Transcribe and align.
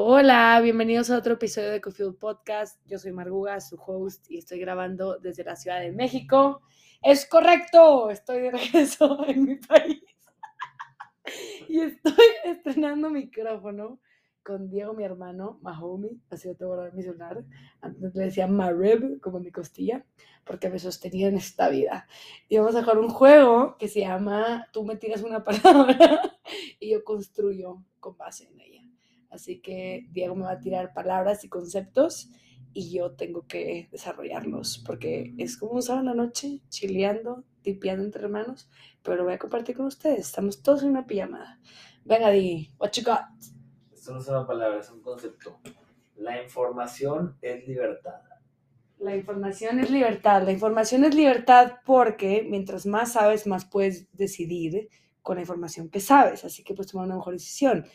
Hola, 0.00 0.60
bienvenidos 0.62 1.10
a 1.10 1.18
otro 1.18 1.34
episodio 1.34 1.70
de 1.70 1.80
Cofield 1.80 2.18
Podcast. 2.18 2.80
Yo 2.86 3.00
soy 3.00 3.10
Marguga, 3.10 3.60
su 3.60 3.74
host, 3.84 4.30
y 4.30 4.38
estoy 4.38 4.60
grabando 4.60 5.18
desde 5.18 5.42
la 5.42 5.56
Ciudad 5.56 5.80
de 5.80 5.90
México. 5.90 6.62
Es 7.02 7.26
correcto, 7.26 8.08
estoy 8.08 8.42
de 8.42 8.52
regreso 8.52 9.24
en 9.26 9.42
mi 9.42 9.56
país. 9.56 10.00
y 11.68 11.80
estoy 11.80 12.14
estrenando 12.44 13.10
micrófono 13.10 13.98
con 14.44 14.70
Diego, 14.70 14.94
mi 14.94 15.02
hermano, 15.02 15.58
Mahomi, 15.62 16.22
así 16.30 16.54
te 16.54 16.64
voy 16.64 16.86
a 16.86 16.92
mi 16.92 17.02
celular. 17.02 17.44
Antes 17.80 18.14
le 18.14 18.26
decía 18.26 18.46
Marib, 18.46 19.20
como 19.20 19.40
mi 19.40 19.50
costilla, 19.50 20.06
porque 20.44 20.70
me 20.70 20.78
sostenía 20.78 21.26
en 21.26 21.34
esta 21.34 21.70
vida. 21.70 22.06
Y 22.48 22.56
vamos 22.56 22.76
a 22.76 22.82
jugar 22.82 22.98
un 22.98 23.08
juego 23.08 23.76
que 23.76 23.88
se 23.88 24.02
llama 24.02 24.68
Tú 24.72 24.84
me 24.84 24.94
tiras 24.94 25.24
una 25.24 25.42
palabra 25.44 26.38
y 26.78 26.92
yo 26.92 27.02
construyo 27.02 27.82
con 27.98 28.16
base 28.16 28.44
en 28.44 28.60
ella. 28.60 28.87
Así 29.30 29.60
que 29.60 30.06
Diego 30.10 30.34
me 30.34 30.44
va 30.44 30.52
a 30.52 30.60
tirar 30.60 30.92
palabras 30.92 31.44
y 31.44 31.48
conceptos 31.48 32.30
y 32.72 32.90
yo 32.92 33.12
tengo 33.12 33.46
que 33.46 33.88
desarrollarlos 33.90 34.82
porque 34.86 35.34
es 35.38 35.56
como 35.56 35.72
un 35.72 35.82
sábado 35.82 36.10
en 36.10 36.16
la 36.16 36.22
noche, 36.24 36.62
chileando, 36.68 37.44
tipeando 37.62 38.04
entre 38.04 38.22
hermanos, 38.22 38.70
pero 39.02 39.16
lo 39.16 39.24
voy 39.24 39.34
a 39.34 39.38
compartir 39.38 39.76
con 39.76 39.86
ustedes. 39.86 40.20
Estamos 40.20 40.62
todos 40.62 40.82
en 40.82 40.90
una 40.90 41.06
pijamada. 41.06 41.58
Venga, 42.04 42.30
Di, 42.30 42.70
what 42.78 42.92
you 42.92 43.04
got? 43.04 43.26
Esto 43.92 44.12
no 44.12 44.20
es 44.20 44.28
una 44.28 44.46
palabra, 44.46 44.80
es 44.80 44.90
un 44.90 45.02
concepto. 45.02 45.60
La 46.16 46.42
información 46.42 47.36
es 47.42 47.66
libertad. 47.66 48.20
La 48.98 49.14
información 49.14 49.78
es 49.78 49.90
libertad. 49.90 50.42
La 50.42 50.52
información 50.52 51.04
es 51.04 51.14
libertad 51.14 51.74
porque 51.84 52.44
mientras 52.48 52.86
más 52.86 53.12
sabes, 53.12 53.46
más 53.46 53.64
puedes 53.64 54.10
decidir 54.12 54.88
con 55.22 55.36
la 55.36 55.42
información 55.42 55.88
que 55.88 56.00
sabes. 56.00 56.44
Así 56.44 56.64
que 56.64 56.74
puedes 56.74 56.90
tomar 56.90 57.06
una 57.06 57.16
mejor 57.16 57.34
decisión. 57.34 57.86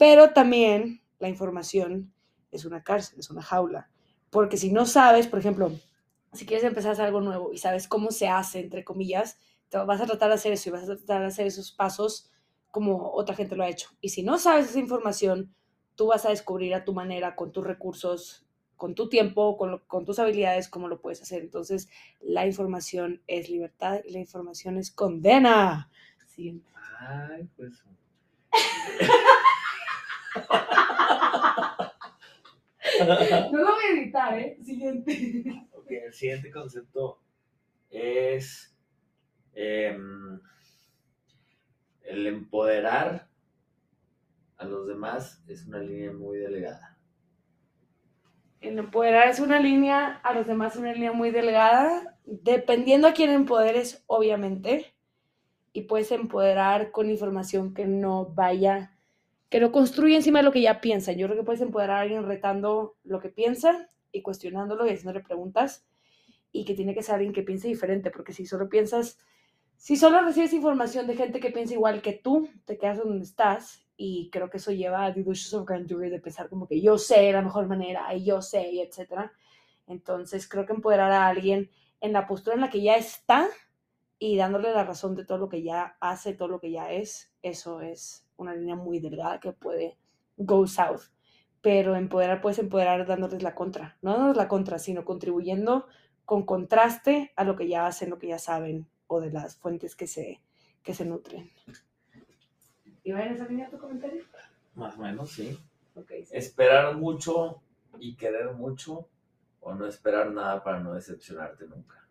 Pero 0.00 0.30
también 0.30 1.02
la 1.18 1.28
información 1.28 2.10
es 2.50 2.64
una 2.64 2.82
cárcel, 2.82 3.18
es 3.20 3.28
una 3.28 3.42
jaula. 3.42 3.90
Porque 4.30 4.56
si 4.56 4.72
no 4.72 4.86
sabes, 4.86 5.26
por 5.26 5.38
ejemplo, 5.38 5.72
si 6.32 6.46
quieres 6.46 6.64
empezar 6.64 6.88
a 6.88 6.92
hacer 6.94 7.04
algo 7.04 7.20
nuevo 7.20 7.52
y 7.52 7.58
sabes 7.58 7.86
cómo 7.86 8.10
se 8.10 8.26
hace, 8.26 8.60
entre 8.60 8.82
comillas, 8.82 9.38
te 9.68 9.76
vas 9.76 10.00
a 10.00 10.06
tratar 10.06 10.30
de 10.30 10.36
hacer 10.36 10.54
eso 10.54 10.70
y 10.70 10.72
vas 10.72 10.84
a 10.84 10.96
tratar 10.96 11.20
de 11.20 11.26
hacer 11.26 11.46
esos 11.46 11.70
pasos 11.70 12.30
como 12.70 13.12
otra 13.12 13.34
gente 13.34 13.56
lo 13.56 13.62
ha 13.62 13.68
hecho. 13.68 13.90
Y 14.00 14.08
si 14.08 14.22
no 14.22 14.38
sabes 14.38 14.70
esa 14.70 14.78
información, 14.78 15.54
tú 15.96 16.06
vas 16.06 16.24
a 16.24 16.30
descubrir 16.30 16.74
a 16.74 16.86
tu 16.86 16.94
manera, 16.94 17.36
con 17.36 17.52
tus 17.52 17.66
recursos, 17.66 18.46
con 18.76 18.94
tu 18.94 19.10
tiempo, 19.10 19.58
con, 19.58 19.80
con 19.86 20.06
tus 20.06 20.18
habilidades, 20.18 20.70
cómo 20.70 20.88
lo 20.88 21.02
puedes 21.02 21.20
hacer. 21.20 21.42
Entonces, 21.42 21.90
la 22.20 22.46
información 22.46 23.20
es 23.26 23.50
libertad 23.50 24.00
y 24.06 24.12
la 24.12 24.18
información 24.18 24.78
es 24.78 24.90
condena. 24.90 25.90
Siguiente. 26.26 26.70
Ay, 27.00 27.46
pues. 27.54 27.84
No 33.00 33.58
lo 33.58 33.72
voy 33.72 33.84
a 33.84 33.92
editar, 33.92 34.38
¿eh? 34.38 34.58
Siguiente. 34.62 35.68
Ok, 35.72 35.90
el 35.90 36.12
siguiente 36.12 36.50
concepto 36.50 37.20
es 37.90 38.76
em, 39.54 40.40
el 42.02 42.26
empoderar 42.26 43.28
a 44.56 44.64
los 44.64 44.86
demás 44.86 45.42
es 45.48 45.66
una 45.66 45.78
línea 45.78 46.12
muy 46.12 46.38
delgada. 46.38 46.98
El 48.60 48.78
empoderar 48.78 49.28
es 49.28 49.40
una 49.40 49.58
línea, 49.58 50.20
a 50.22 50.34
los 50.34 50.46
demás 50.46 50.74
es 50.74 50.80
una 50.80 50.92
línea 50.92 51.12
muy 51.12 51.30
delgada, 51.30 52.18
dependiendo 52.26 53.08
a 53.08 53.14
quién 53.14 53.30
empoderes, 53.30 54.04
obviamente, 54.06 54.94
y 55.72 55.82
puedes 55.82 56.12
empoderar 56.12 56.90
con 56.90 57.08
información 57.08 57.72
que 57.72 57.86
no 57.86 58.26
vaya 58.26 58.98
que 59.50 59.60
no 59.60 59.72
construye 59.72 60.16
encima 60.16 60.38
de 60.38 60.44
lo 60.44 60.52
que 60.52 60.62
ya 60.62 60.80
piensa. 60.80 61.12
Yo 61.12 61.26
creo 61.26 61.38
que 61.38 61.44
puedes 61.44 61.60
empoderar 61.60 61.98
a 61.98 62.00
alguien 62.02 62.24
retando 62.24 62.96
lo 63.02 63.20
que 63.20 63.28
piensa 63.28 63.90
y 64.12 64.22
cuestionándolo 64.22 64.86
y 64.86 64.90
haciéndole 64.90 65.20
preguntas 65.20 65.86
y 66.52 66.64
que 66.64 66.74
tiene 66.74 66.94
que 66.94 67.02
ser 67.02 67.16
alguien 67.16 67.32
que 67.32 67.42
piense 67.42 67.68
diferente, 67.68 68.10
porque 68.10 68.32
si 68.32 68.46
solo 68.46 68.68
piensas, 68.68 69.18
si 69.76 69.96
solo 69.96 70.22
recibes 70.22 70.52
información 70.52 71.06
de 71.06 71.16
gente 71.16 71.40
que 71.40 71.50
piensa 71.50 71.74
igual 71.74 72.00
que 72.00 72.12
tú, 72.12 72.48
te 72.64 72.78
quedas 72.78 72.98
donde 72.98 73.24
estás 73.24 73.86
y 73.96 74.30
creo 74.30 74.50
que 74.50 74.58
eso 74.58 74.70
lleva 74.70 75.04
a 75.04 75.10
delusions 75.10 75.52
of 75.54 75.66
grandeur 75.66 76.10
de 76.10 76.20
pensar 76.20 76.48
como 76.48 76.66
que 76.66 76.80
yo 76.80 76.96
sé 76.96 77.32
la 77.32 77.42
mejor 77.42 77.66
manera 77.66 78.14
y 78.14 78.24
yo 78.24 78.40
sé, 78.42 78.70
y 78.70 78.80
etcétera. 78.80 79.32
Entonces 79.86 80.48
creo 80.48 80.64
que 80.64 80.72
empoderar 80.72 81.10
a 81.10 81.26
alguien 81.26 81.70
en 82.00 82.12
la 82.12 82.26
postura 82.26 82.54
en 82.54 82.62
la 82.62 82.70
que 82.70 82.82
ya 82.82 82.94
está 82.96 83.48
y 84.18 84.36
dándole 84.36 84.72
la 84.72 84.84
razón 84.84 85.16
de 85.16 85.24
todo 85.24 85.38
lo 85.38 85.48
que 85.48 85.62
ya 85.62 85.96
hace, 86.00 86.34
todo 86.34 86.48
lo 86.48 86.60
que 86.60 86.70
ya 86.70 86.92
es, 86.92 87.29
eso 87.42 87.80
es 87.80 88.26
una 88.36 88.54
línea 88.54 88.76
muy 88.76 89.00
delgada 89.00 89.40
que 89.40 89.52
puede 89.52 89.96
go 90.36 90.66
south. 90.66 91.02
Pero 91.62 91.94
empoderar, 91.94 92.40
puedes 92.40 92.58
empoderar 92.58 93.06
dándoles 93.06 93.42
la 93.42 93.54
contra, 93.54 93.98
no 94.00 94.12
dándoles 94.12 94.36
la 94.36 94.48
contra, 94.48 94.78
sino 94.78 95.04
contribuyendo 95.04 95.86
con 96.24 96.46
contraste 96.46 97.32
a 97.36 97.44
lo 97.44 97.56
que 97.56 97.68
ya 97.68 97.86
hacen, 97.86 98.08
lo 98.10 98.18
que 98.18 98.28
ya 98.28 98.38
saben, 98.38 98.88
o 99.08 99.20
de 99.20 99.30
las 99.30 99.56
fuentes 99.56 99.94
que 99.96 100.06
se, 100.06 100.40
que 100.82 100.94
se 100.94 101.04
nutren. 101.04 101.50
¿Iba 103.04 103.24
en 103.24 103.34
esa 103.34 103.46
línea 103.46 103.68
tu 103.68 103.78
comentario? 103.78 104.22
Más 104.74 104.96
o 104.96 105.02
menos, 105.02 105.30
sí. 105.32 105.58
Okay, 105.94 106.24
sí. 106.24 106.36
Esperar 106.36 106.96
mucho 106.96 107.60
y 107.98 108.16
querer 108.16 108.54
mucho 108.54 109.08
o 109.60 109.74
no 109.74 109.86
esperar 109.86 110.30
nada 110.30 110.62
para 110.62 110.80
no 110.80 110.94
decepcionarte 110.94 111.66
nunca. 111.66 112.08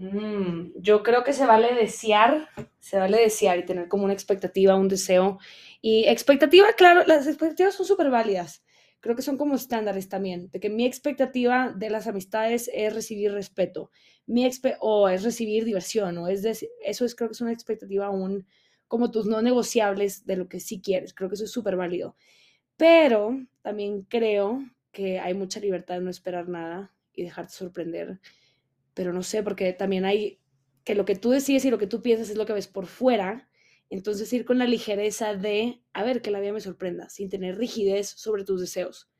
Mm, 0.00 0.72
yo 0.76 1.02
creo 1.02 1.24
que 1.24 1.34
se 1.34 1.44
vale 1.44 1.74
desear, 1.74 2.48
se 2.78 2.98
vale 2.98 3.18
desear 3.18 3.58
y 3.58 3.66
tener 3.66 3.86
como 3.86 4.04
una 4.04 4.14
expectativa, 4.14 4.74
un 4.74 4.88
deseo. 4.88 5.38
Y 5.82 6.06
expectativa, 6.08 6.72
claro, 6.72 7.04
las 7.06 7.26
expectativas 7.26 7.74
son 7.74 7.84
súper 7.84 8.08
válidas. 8.10 8.64
Creo 9.00 9.14
que 9.14 9.20
son 9.22 9.36
como 9.36 9.54
estándares 9.54 10.08
también, 10.08 10.50
de 10.52 10.60
que 10.60 10.70
mi 10.70 10.86
expectativa 10.86 11.74
de 11.76 11.90
las 11.90 12.06
amistades 12.06 12.70
es 12.72 12.94
recibir 12.94 13.32
respeto, 13.32 13.90
mi 14.26 14.44
expe 14.46 14.76
o 14.80 15.08
es 15.08 15.22
recibir 15.22 15.64
diversión, 15.64 16.16
o 16.18 16.28
es 16.28 16.44
eso 16.44 17.04
es 17.04 17.14
creo 17.14 17.28
que 17.28 17.32
es 17.34 17.40
una 17.40 17.52
expectativa 17.52 18.06
aún 18.06 18.46
como 18.88 19.10
tus 19.10 19.26
no 19.26 19.42
negociables 19.42 20.24
de 20.26 20.36
lo 20.36 20.48
que 20.48 20.60
sí 20.60 20.80
quieres. 20.82 21.14
Creo 21.14 21.28
que 21.28 21.34
eso 21.34 21.44
es 21.44 21.52
súper 21.52 21.76
válido. 21.76 22.16
Pero 22.76 23.38
también 23.62 24.02
creo 24.04 24.64
que 24.92 25.20
hay 25.20 25.34
mucha 25.34 25.60
libertad 25.60 25.96
de 25.96 26.02
no 26.02 26.10
esperar 26.10 26.48
nada 26.48 26.94
y 27.14 27.22
dejarte 27.24 27.52
sorprender 27.54 28.20
pero 28.94 29.12
no 29.12 29.22
sé, 29.22 29.42
porque 29.42 29.72
también 29.72 30.04
hay 30.04 30.40
que 30.84 30.94
lo 30.94 31.04
que 31.04 31.16
tú 31.16 31.30
decides 31.30 31.64
y 31.64 31.70
lo 31.70 31.78
que 31.78 31.86
tú 31.86 32.02
piensas 32.02 32.30
es 32.30 32.36
lo 32.36 32.46
que 32.46 32.52
ves 32.52 32.68
por 32.68 32.86
fuera. 32.86 33.48
Entonces 33.90 34.32
ir 34.32 34.44
con 34.44 34.58
la 34.58 34.66
ligereza 34.66 35.34
de, 35.34 35.82
a 35.92 36.04
ver, 36.04 36.22
que 36.22 36.30
la 36.30 36.40
vida 36.40 36.52
me 36.52 36.60
sorprenda, 36.60 37.08
sin 37.08 37.28
tener 37.28 37.58
rigidez 37.58 38.08
sobre 38.08 38.44
tus 38.44 38.60
deseos. 38.60 39.10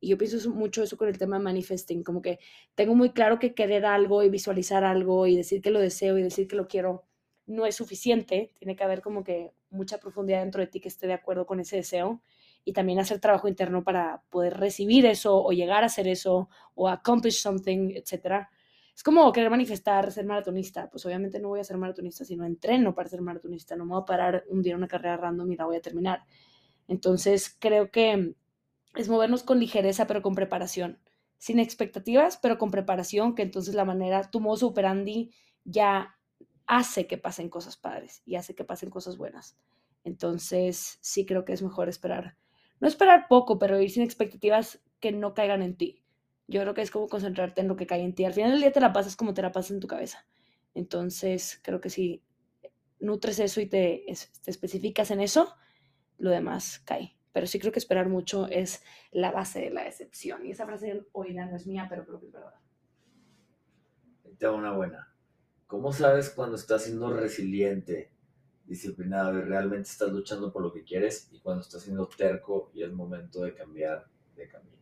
Y 0.00 0.08
yo 0.08 0.18
pienso 0.18 0.50
mucho 0.50 0.82
eso 0.82 0.96
con 0.96 1.08
el 1.08 1.16
tema 1.16 1.38
de 1.38 1.44
manifesting, 1.44 2.02
como 2.02 2.20
que 2.22 2.38
tengo 2.74 2.94
muy 2.94 3.10
claro 3.10 3.38
que 3.38 3.54
querer 3.54 3.86
algo 3.86 4.22
y 4.22 4.28
visualizar 4.28 4.84
algo 4.84 5.26
y 5.26 5.36
decir 5.36 5.62
que 5.62 5.70
lo 5.70 5.80
deseo 5.80 6.18
y 6.18 6.22
decir 6.22 6.48
que 6.48 6.56
lo 6.56 6.68
quiero 6.68 7.04
no 7.46 7.66
es 7.66 7.76
suficiente. 7.76 8.52
Tiene 8.58 8.76
que 8.76 8.84
haber 8.84 9.00
como 9.00 9.24
que 9.24 9.52
mucha 9.70 9.98
profundidad 9.98 10.40
dentro 10.40 10.60
de 10.60 10.66
ti 10.66 10.80
que 10.80 10.88
esté 10.88 11.06
de 11.06 11.14
acuerdo 11.14 11.46
con 11.46 11.60
ese 11.60 11.76
deseo 11.76 12.20
y 12.64 12.72
también 12.72 12.98
hacer 12.98 13.20
trabajo 13.20 13.48
interno 13.48 13.84
para 13.84 14.22
poder 14.28 14.58
recibir 14.58 15.06
eso 15.06 15.42
o 15.42 15.52
llegar 15.52 15.84
a 15.84 15.86
hacer 15.86 16.08
eso 16.08 16.50
o 16.74 16.88
accomplish 16.88 17.40
something, 17.40 17.92
etcétera 17.94 18.50
es 18.96 19.02
como 19.02 19.30
querer 19.30 19.50
manifestar 19.50 20.10
ser 20.10 20.24
maratonista. 20.24 20.88
Pues 20.88 21.04
obviamente 21.04 21.38
no 21.38 21.48
voy 21.48 21.60
a 21.60 21.64
ser 21.64 21.76
maratonista 21.76 22.24
si 22.24 22.34
no 22.34 22.46
entreno 22.46 22.94
para 22.94 23.10
ser 23.10 23.20
maratonista. 23.20 23.76
No 23.76 23.84
me 23.84 23.92
voy 23.92 24.02
a 24.02 24.06
parar 24.06 24.44
un 24.48 24.62
día 24.62 24.72
en 24.72 24.78
una 24.78 24.88
carrera 24.88 25.18
random 25.18 25.52
y 25.52 25.56
la 25.56 25.66
voy 25.66 25.76
a 25.76 25.82
terminar. 25.82 26.24
Entonces 26.88 27.54
creo 27.58 27.90
que 27.90 28.34
es 28.94 29.08
movernos 29.10 29.42
con 29.42 29.60
ligereza, 29.60 30.06
pero 30.06 30.22
con 30.22 30.34
preparación. 30.34 30.98
Sin 31.36 31.58
expectativas, 31.58 32.38
pero 32.38 32.56
con 32.56 32.70
preparación, 32.70 33.34
que 33.34 33.42
entonces 33.42 33.74
la 33.74 33.84
manera, 33.84 34.30
tu 34.30 34.40
modo 34.40 34.68
operandi 34.68 35.30
ya 35.64 36.16
hace 36.66 37.06
que 37.06 37.18
pasen 37.18 37.50
cosas 37.50 37.76
padres 37.76 38.22
y 38.24 38.36
hace 38.36 38.54
que 38.54 38.64
pasen 38.64 38.88
cosas 38.88 39.18
buenas. 39.18 39.58
Entonces 40.04 40.98
sí 41.02 41.26
creo 41.26 41.44
que 41.44 41.52
es 41.52 41.60
mejor 41.62 41.90
esperar. 41.90 42.38
No 42.80 42.88
esperar 42.88 43.26
poco, 43.28 43.58
pero 43.58 43.78
ir 43.78 43.90
sin 43.90 44.02
expectativas 44.02 44.82
que 45.00 45.12
no 45.12 45.34
caigan 45.34 45.62
en 45.62 45.76
ti. 45.76 46.02
Yo 46.48 46.60
creo 46.60 46.74
que 46.74 46.82
es 46.82 46.90
como 46.90 47.08
concentrarte 47.08 47.60
en 47.60 47.68
lo 47.68 47.76
que 47.76 47.86
cae 47.86 48.02
en 48.02 48.14
ti. 48.14 48.24
Al 48.24 48.34
final 48.34 48.52
del 48.52 48.60
día 48.60 48.72
te 48.72 48.80
la 48.80 48.92
pasas 48.92 49.16
como 49.16 49.34
te 49.34 49.42
la 49.42 49.52
pasas 49.52 49.72
en 49.72 49.80
tu 49.80 49.88
cabeza. 49.88 50.26
Entonces, 50.74 51.60
creo 51.62 51.80
que 51.80 51.90
si 51.90 52.22
nutres 53.00 53.38
eso 53.40 53.60
y 53.60 53.66
te, 53.66 54.04
te 54.44 54.50
especificas 54.50 55.10
en 55.10 55.20
eso, 55.20 55.54
lo 56.18 56.30
demás 56.30 56.80
cae. 56.84 57.16
Pero 57.32 57.46
sí 57.46 57.58
creo 57.58 57.72
que 57.72 57.78
esperar 57.78 58.08
mucho 58.08 58.46
es 58.46 58.82
la 59.10 59.30
base 59.30 59.60
de 59.60 59.70
la 59.70 59.84
decepción. 59.84 60.46
Y 60.46 60.52
esa 60.52 60.66
frase 60.66 61.04
hoy 61.12 61.34
no 61.34 61.56
es 61.56 61.66
mía, 61.66 61.86
pero 61.88 62.06
creo 62.06 62.20
que 62.20 62.26
es 62.26 62.32
verdad. 62.32 62.54
Te 64.38 64.48
una 64.48 64.72
buena. 64.72 65.14
¿Cómo 65.66 65.92
sabes 65.92 66.30
cuando 66.30 66.56
estás 66.56 66.84
siendo 66.84 67.10
resiliente, 67.10 68.12
disciplinado 68.66 69.38
y 69.38 69.42
realmente 69.42 69.88
estás 69.88 70.12
luchando 70.12 70.52
por 70.52 70.62
lo 70.62 70.72
que 70.72 70.84
quieres 70.84 71.28
y 71.32 71.40
cuando 71.40 71.62
estás 71.62 71.82
siendo 71.82 72.06
terco 72.06 72.70
y 72.74 72.82
es 72.82 72.92
momento 72.92 73.42
de 73.42 73.54
cambiar 73.54 74.06
de 74.36 74.48
camino? 74.48 74.75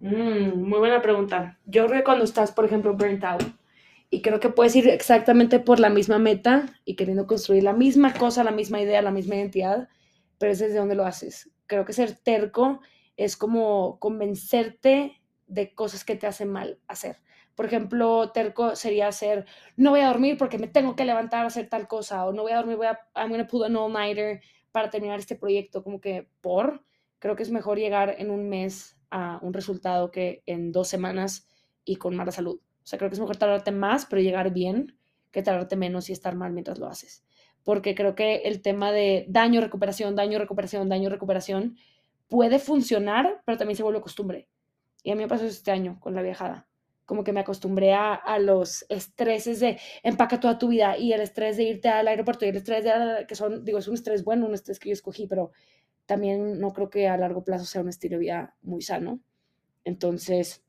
Mm, 0.00 0.62
muy 0.62 0.78
buena 0.78 1.00
pregunta. 1.02 1.58
Yo 1.64 1.86
creo 1.86 1.98
que 1.98 2.04
cuando 2.04 2.24
estás, 2.24 2.52
por 2.52 2.64
ejemplo, 2.64 2.94
burnt 2.94 3.24
out, 3.24 3.42
y 4.10 4.22
creo 4.22 4.40
que 4.40 4.50
puedes 4.50 4.76
ir 4.76 4.88
exactamente 4.88 5.58
por 5.58 5.80
la 5.80 5.90
misma 5.90 6.18
meta 6.18 6.66
y 6.84 6.94
queriendo 6.96 7.26
construir 7.26 7.64
la 7.64 7.72
misma 7.72 8.14
cosa, 8.14 8.44
la 8.44 8.52
misma 8.52 8.80
idea, 8.80 9.02
la 9.02 9.10
misma 9.10 9.36
identidad, 9.36 9.88
pero 10.38 10.52
es 10.52 10.58
desde 10.58 10.78
donde 10.78 10.94
lo 10.94 11.04
haces. 11.04 11.50
Creo 11.66 11.84
que 11.84 11.92
ser 11.92 12.16
terco 12.16 12.80
es 13.16 13.36
como 13.36 13.98
convencerte 13.98 15.20
de 15.46 15.74
cosas 15.74 16.04
que 16.04 16.16
te 16.16 16.26
hacen 16.26 16.50
mal 16.50 16.78
hacer. 16.86 17.16
Por 17.54 17.66
ejemplo, 17.66 18.30
terco 18.32 18.76
sería 18.76 19.08
hacer, 19.08 19.46
no 19.76 19.90
voy 19.90 20.00
a 20.00 20.08
dormir 20.08 20.36
porque 20.36 20.58
me 20.58 20.68
tengo 20.68 20.94
que 20.94 21.06
levantar 21.06 21.44
a 21.44 21.48
hacer 21.48 21.68
tal 21.68 21.88
cosa, 21.88 22.26
o 22.26 22.32
no 22.32 22.42
voy 22.42 22.52
a 22.52 22.56
dormir, 22.56 22.76
voy 22.76 22.86
a, 22.86 23.00
I'm 23.16 23.30
going 23.30 23.42
to 23.42 23.48
pull 23.48 23.64
an 23.64 23.76
all-nighter 23.76 24.40
para 24.72 24.90
terminar 24.90 25.18
este 25.18 25.36
proyecto, 25.36 25.82
como 25.82 26.00
que 26.00 26.28
por, 26.42 26.84
creo 27.18 27.34
que 27.34 27.42
es 27.42 27.50
mejor 27.50 27.78
llegar 27.78 28.14
en 28.18 28.30
un 28.30 28.48
mes 28.48 28.95
a 29.10 29.38
un 29.42 29.52
resultado 29.52 30.10
que 30.10 30.42
en 30.46 30.72
dos 30.72 30.88
semanas 30.88 31.48
y 31.84 31.96
con 31.96 32.16
mala 32.16 32.32
salud. 32.32 32.56
O 32.58 32.86
sea, 32.86 32.98
creo 32.98 33.10
que 33.10 33.14
es 33.14 33.20
mejor 33.20 33.36
tardarte 33.36 33.72
más, 33.72 34.06
pero 34.06 34.22
llegar 34.22 34.52
bien, 34.52 34.98
que 35.30 35.42
tardarte 35.42 35.76
menos 35.76 36.08
y 36.08 36.12
estar 36.12 36.34
mal 36.36 36.52
mientras 36.52 36.78
lo 36.78 36.86
haces. 36.86 37.24
Porque 37.64 37.94
creo 37.94 38.14
que 38.14 38.42
el 38.44 38.62
tema 38.62 38.92
de 38.92 39.26
daño, 39.28 39.60
recuperación, 39.60 40.14
daño, 40.14 40.38
recuperación, 40.38 40.88
daño, 40.88 41.08
recuperación, 41.08 41.76
puede 42.28 42.58
funcionar, 42.58 43.42
pero 43.44 43.58
también 43.58 43.76
se 43.76 43.82
vuelve 43.82 44.00
costumbre. 44.00 44.48
Y 45.02 45.10
a 45.10 45.14
mí 45.14 45.22
me 45.22 45.28
pasó 45.28 45.44
este 45.44 45.70
año 45.70 45.98
con 46.00 46.14
la 46.14 46.22
viajada 46.22 46.66
como 47.06 47.22
que 47.22 47.32
me 47.32 47.40
acostumbré 47.40 47.94
a, 47.94 48.38
los 48.40 48.84
estreses 48.88 49.60
de 49.60 49.78
empaca 50.02 50.40
toda 50.40 50.58
tu 50.58 50.68
vida 50.68 50.98
y 50.98 51.12
el 51.12 51.20
estrés 51.20 51.56
de 51.56 51.62
irte 51.62 51.88
al 51.88 52.08
aeropuerto 52.08 52.44
y 52.44 52.48
el 52.48 52.56
estrés 52.56 52.84
de, 52.84 53.24
que 53.26 53.34
son, 53.36 53.64
digo, 53.64 53.78
es 53.78 53.88
un 53.88 53.94
estrés 53.94 54.24
bueno, 54.24 54.44
un 54.44 54.54
estrés 54.54 54.78
que 54.80 54.90
yo 54.90 54.92
escogí, 54.92 55.26
pero 55.26 55.52
también 56.06 56.60
no 56.60 56.72
creo 56.72 56.90
que 56.90 57.08
a 57.08 57.16
largo 57.16 57.44
plazo 57.44 57.64
sea 57.64 57.82
un 57.82 57.88
estilo 57.88 58.16
de 58.16 58.20
vida 58.20 58.56
muy 58.62 58.82
sano. 58.82 59.20
Entonces, 59.84 60.64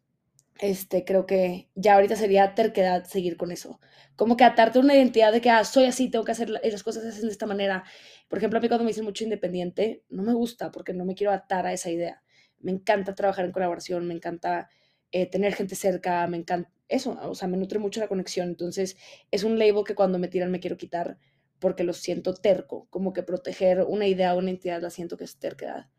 este, 0.60 1.06
creo 1.06 1.26
que 1.26 1.70
ya 1.76 1.96
ahorita 1.96 2.16
sería 2.16 2.56
terquedad 2.56 3.06
seguir 3.06 3.38
con 3.38 3.52
eso. 3.52 3.80
Como 4.16 4.38
que 4.38 4.44
atarte 4.44 4.80
una 4.80 4.96
identidad 4.96 5.32
de 5.32 5.42
que, 5.42 5.50
ah, 5.50 5.64
soy 5.64 5.86
así, 5.86 6.10
tengo 6.10 6.26
que 6.26 6.32
hacer 6.32 6.50
las 6.50 6.84
cosas 6.84 7.22
de 7.22 7.28
esta 7.28 7.46
manera. 7.46 7.84
Por 8.28 8.40
ejemplo, 8.40 8.58
a 8.60 8.62
mí 8.62 8.68
cuando 8.68 8.84
me 8.84 8.90
dicen 8.90 9.06
mucho 9.06 9.24
independiente, 9.24 10.04
no 10.10 10.24
me 10.24 10.34
gusta 10.34 10.72
porque 10.72 10.94
no 10.94 11.06
me 11.06 11.16
quiero 11.16 11.32
atar 11.32 11.66
a 11.68 11.74
esa 11.74 11.90
idea. 11.92 12.24
Me 12.60 12.72
encanta 12.72 13.16
trabajar 13.16 13.46
en 13.46 13.52
colaboración, 13.52 14.08
me 14.08 14.16
encanta 14.16 14.70
eh, 15.12 15.30
tener 15.30 15.54
gente 15.54 15.76
cerca, 15.76 16.26
me 16.28 16.38
encanta 16.38 16.72
eso, 16.90 17.20
o 17.22 17.36
sea, 17.36 17.48
me 17.48 17.58
nutre 17.58 17.80
mucho 17.80 18.00
la 18.00 18.08
conexión. 18.08 18.48
Entonces, 18.50 18.98
es 19.32 19.44
un 19.44 19.60
label 19.60 19.84
que 19.86 19.96
cuando 19.96 20.20
me 20.20 20.28
tiran 20.28 20.52
me 20.52 20.60
quiero 20.60 20.78
quitar 20.78 21.18
porque 21.60 21.84
lo 21.84 21.94
siento 21.94 22.34
terco, 22.34 22.88
como 22.90 23.14
que 23.14 23.24
proteger 23.24 23.84
una 23.88 24.08
idea 24.08 24.34
o 24.34 24.40
una 24.40 24.52
entidad 24.52 24.82
la 24.82 24.90
siento 24.90 25.18
que 25.18 25.24
es 25.24 25.38
terquedad. 25.38 25.90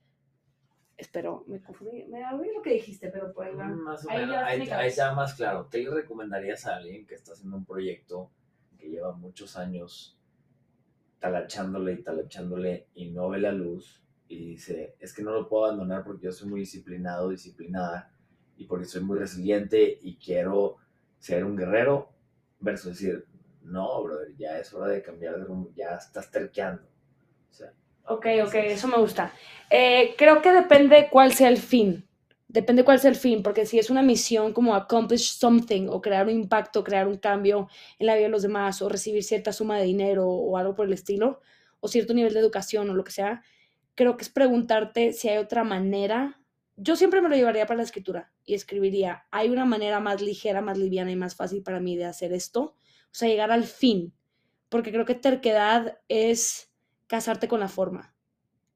Espero, 0.96 1.44
me 1.46 1.62
confundí, 1.62 2.04
me 2.06 2.24
olvidé 2.26 2.54
lo 2.54 2.62
que 2.62 2.72
dijiste, 2.72 3.08
pero 3.10 3.32
pues 3.32 3.48
ahí 3.48 3.54
Más 3.54 4.04
o 4.04 4.08
menos, 4.08 4.36
ahí, 4.36 4.68
ahí 4.68 4.88
está 4.88 5.14
más 5.14 5.34
claro. 5.34 5.68
¿Qué 5.70 5.78
le 5.78 5.90
recomendarías 5.90 6.66
a 6.66 6.76
alguien 6.76 7.06
que 7.06 7.14
está 7.14 7.32
haciendo 7.32 7.56
un 7.56 7.64
proyecto 7.64 8.32
que 8.76 8.88
lleva 8.88 9.12
muchos 9.12 9.56
años 9.56 10.18
talachándole 11.20 11.92
y 11.92 12.02
talachándole 12.02 12.88
y 12.94 13.10
no 13.10 13.28
ve 13.28 13.38
la 13.38 13.52
luz 13.52 14.02
y 14.28 14.50
dice, 14.50 14.96
es 15.00 15.14
que 15.14 15.22
no 15.22 15.32
lo 15.32 15.48
puedo 15.48 15.64
abandonar 15.64 16.04
porque 16.04 16.26
yo 16.26 16.32
soy 16.32 16.48
muy 16.48 16.60
disciplinado, 16.60 17.30
disciplinada 17.30 18.12
y 18.56 18.66
porque 18.66 18.84
soy 18.84 19.02
muy 19.02 19.18
resiliente 19.18 19.98
y 20.02 20.16
quiero 20.16 20.76
ser 21.18 21.44
un 21.44 21.56
guerrero, 21.56 22.12
versus 22.60 22.92
decir, 22.92 23.26
no, 23.68 24.02
brother, 24.02 24.34
ya 24.36 24.58
es 24.58 24.72
hora 24.72 24.88
de 24.88 25.02
cambiar 25.02 25.36
de 25.36 25.44
rumbo, 25.44 25.70
ya 25.74 25.96
estás 25.96 26.30
terqueando. 26.30 26.82
ok, 28.06 28.26
ok, 28.46 28.54
eso 28.54 28.88
me 28.88 28.98
gusta. 28.98 29.32
Eh, 29.70 30.14
creo 30.16 30.42
que 30.42 30.52
depende 30.52 31.08
cuál 31.10 31.32
sea 31.32 31.48
el 31.48 31.58
fin. 31.58 32.04
Depende 32.48 32.82
cuál 32.82 32.98
sea 32.98 33.10
el 33.10 33.16
fin, 33.16 33.42
porque 33.42 33.66
si 33.66 33.78
es 33.78 33.90
una 33.90 34.02
misión 34.02 34.54
como 34.54 34.74
accomplish 34.74 35.32
something 35.38 35.88
o 35.88 36.00
crear 36.00 36.26
un 36.26 36.32
impacto, 36.32 36.82
crear 36.82 37.06
un 37.06 37.18
cambio 37.18 37.68
en 37.98 38.06
la 38.06 38.14
vida 38.14 38.24
de 38.24 38.30
los 38.30 38.42
demás 38.42 38.80
o 38.80 38.88
recibir 38.88 39.22
cierta 39.22 39.52
suma 39.52 39.76
de 39.78 39.84
dinero 39.84 40.26
o 40.26 40.56
algo 40.56 40.74
por 40.74 40.86
el 40.86 40.94
estilo, 40.94 41.40
o 41.80 41.88
cierto 41.88 42.14
nivel 42.14 42.32
de 42.32 42.40
educación 42.40 42.88
o 42.88 42.94
lo 42.94 43.04
que 43.04 43.12
sea, 43.12 43.42
creo 43.94 44.16
que 44.16 44.22
es 44.24 44.30
preguntarte 44.30 45.12
si 45.12 45.28
hay 45.28 45.36
otra 45.36 45.62
manera 45.62 46.38
yo 46.80 46.94
siempre 46.96 47.20
me 47.20 47.28
lo 47.28 47.34
llevaría 47.34 47.66
para 47.66 47.78
la 47.78 47.82
escritura 47.82 48.30
y 48.44 48.54
escribiría, 48.54 49.24
hay 49.30 49.50
una 49.50 49.64
manera 49.64 49.98
más 49.98 50.22
ligera, 50.22 50.60
más 50.60 50.78
liviana 50.78 51.10
y 51.10 51.16
más 51.16 51.34
fácil 51.34 51.62
para 51.62 51.80
mí 51.80 51.96
de 51.96 52.04
hacer 52.04 52.32
esto, 52.32 52.76
o 53.10 53.14
sea, 53.14 53.28
llegar 53.28 53.50
al 53.50 53.64
fin, 53.64 54.14
porque 54.68 54.92
creo 54.92 55.04
que 55.04 55.14
terquedad 55.14 55.98
es 56.08 56.70
casarte 57.06 57.48
con 57.48 57.60
la 57.60 57.68
forma. 57.68 58.14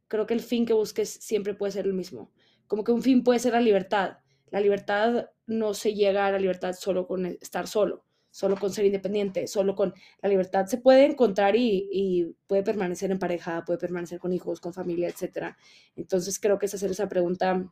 Creo 0.08 0.26
que 0.26 0.34
el 0.34 0.40
fin 0.40 0.67
que 0.67 0.73
busques 0.73 1.11
siempre 1.11 1.55
puede 1.55 1.73
ser 1.73 1.87
el 1.87 1.94
mismo. 1.94 2.31
Como 2.67 2.84
que 2.84 2.93
un 2.93 3.02
fin 3.02 3.23
puede 3.23 3.38
ser 3.38 3.52
la 3.52 3.61
libertad. 3.61 4.19
La 4.50 4.61
libertad 4.61 5.31
no 5.46 5.75
se 5.75 5.94
llega 5.94 6.26
a 6.26 6.32
la 6.32 6.38
libertad 6.38 6.75
solo 6.75 7.06
con 7.06 7.26
estar 7.26 7.67
solo, 7.67 8.05
solo 8.31 8.56
con 8.56 8.73
ser 8.73 8.84
independiente, 8.84 9.46
solo 9.46 9.75
con 9.75 9.94
la 10.20 10.29
libertad 10.29 10.67
se 10.67 10.79
puede 10.79 11.05
encontrar 11.05 11.56
y, 11.56 11.88
y 11.90 12.34
puede 12.46 12.62
permanecer 12.62 13.11
en 13.11 13.19
pareja, 13.19 13.64
puede 13.64 13.79
permanecer 13.79 14.19
con 14.19 14.32
hijos, 14.32 14.61
con 14.61 14.73
familia, 14.73 15.08
etc. 15.08 15.55
Entonces 15.96 16.38
creo 16.38 16.58
que 16.58 16.67
es 16.67 16.75
hacer 16.75 16.90
esa 16.90 17.08
pregunta 17.08 17.70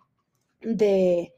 de 0.61 1.35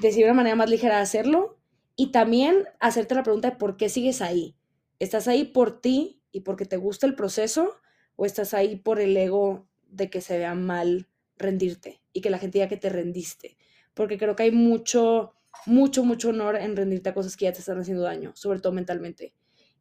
decir 0.00 0.24
una 0.24 0.34
manera 0.34 0.56
más 0.56 0.70
ligera 0.70 0.96
de 0.96 1.02
hacerlo 1.02 1.58
y 1.96 2.12
también 2.12 2.64
hacerte 2.80 3.14
la 3.14 3.22
pregunta 3.22 3.50
de 3.50 3.56
por 3.56 3.76
qué 3.76 3.88
sigues 3.88 4.22
ahí. 4.22 4.54
¿Estás 4.98 5.28
ahí 5.28 5.44
por 5.44 5.80
ti 5.80 6.22
y 6.32 6.40
porque 6.40 6.64
te 6.64 6.76
gusta 6.76 7.06
el 7.06 7.14
proceso 7.14 7.76
o 8.16 8.26
estás 8.26 8.54
ahí 8.54 8.76
por 8.76 9.00
el 9.00 9.16
ego 9.16 9.68
de 9.88 10.10
que 10.10 10.20
se 10.20 10.38
vea 10.38 10.54
mal 10.54 11.08
rendirte 11.36 12.02
y 12.12 12.20
que 12.20 12.30
la 12.30 12.38
gente 12.38 12.58
diga 12.58 12.68
que 12.68 12.76
te 12.76 12.88
rendiste? 12.88 13.56
Porque 13.94 14.18
creo 14.18 14.36
que 14.36 14.44
hay 14.44 14.52
mucho, 14.52 15.34
mucho, 15.66 16.04
mucho 16.04 16.30
honor 16.30 16.56
en 16.56 16.76
rendirte 16.76 17.10
a 17.10 17.14
cosas 17.14 17.36
que 17.36 17.44
ya 17.44 17.52
te 17.52 17.60
están 17.60 17.78
haciendo 17.78 18.02
daño, 18.02 18.32
sobre 18.34 18.60
todo 18.60 18.72
mentalmente. 18.72 19.34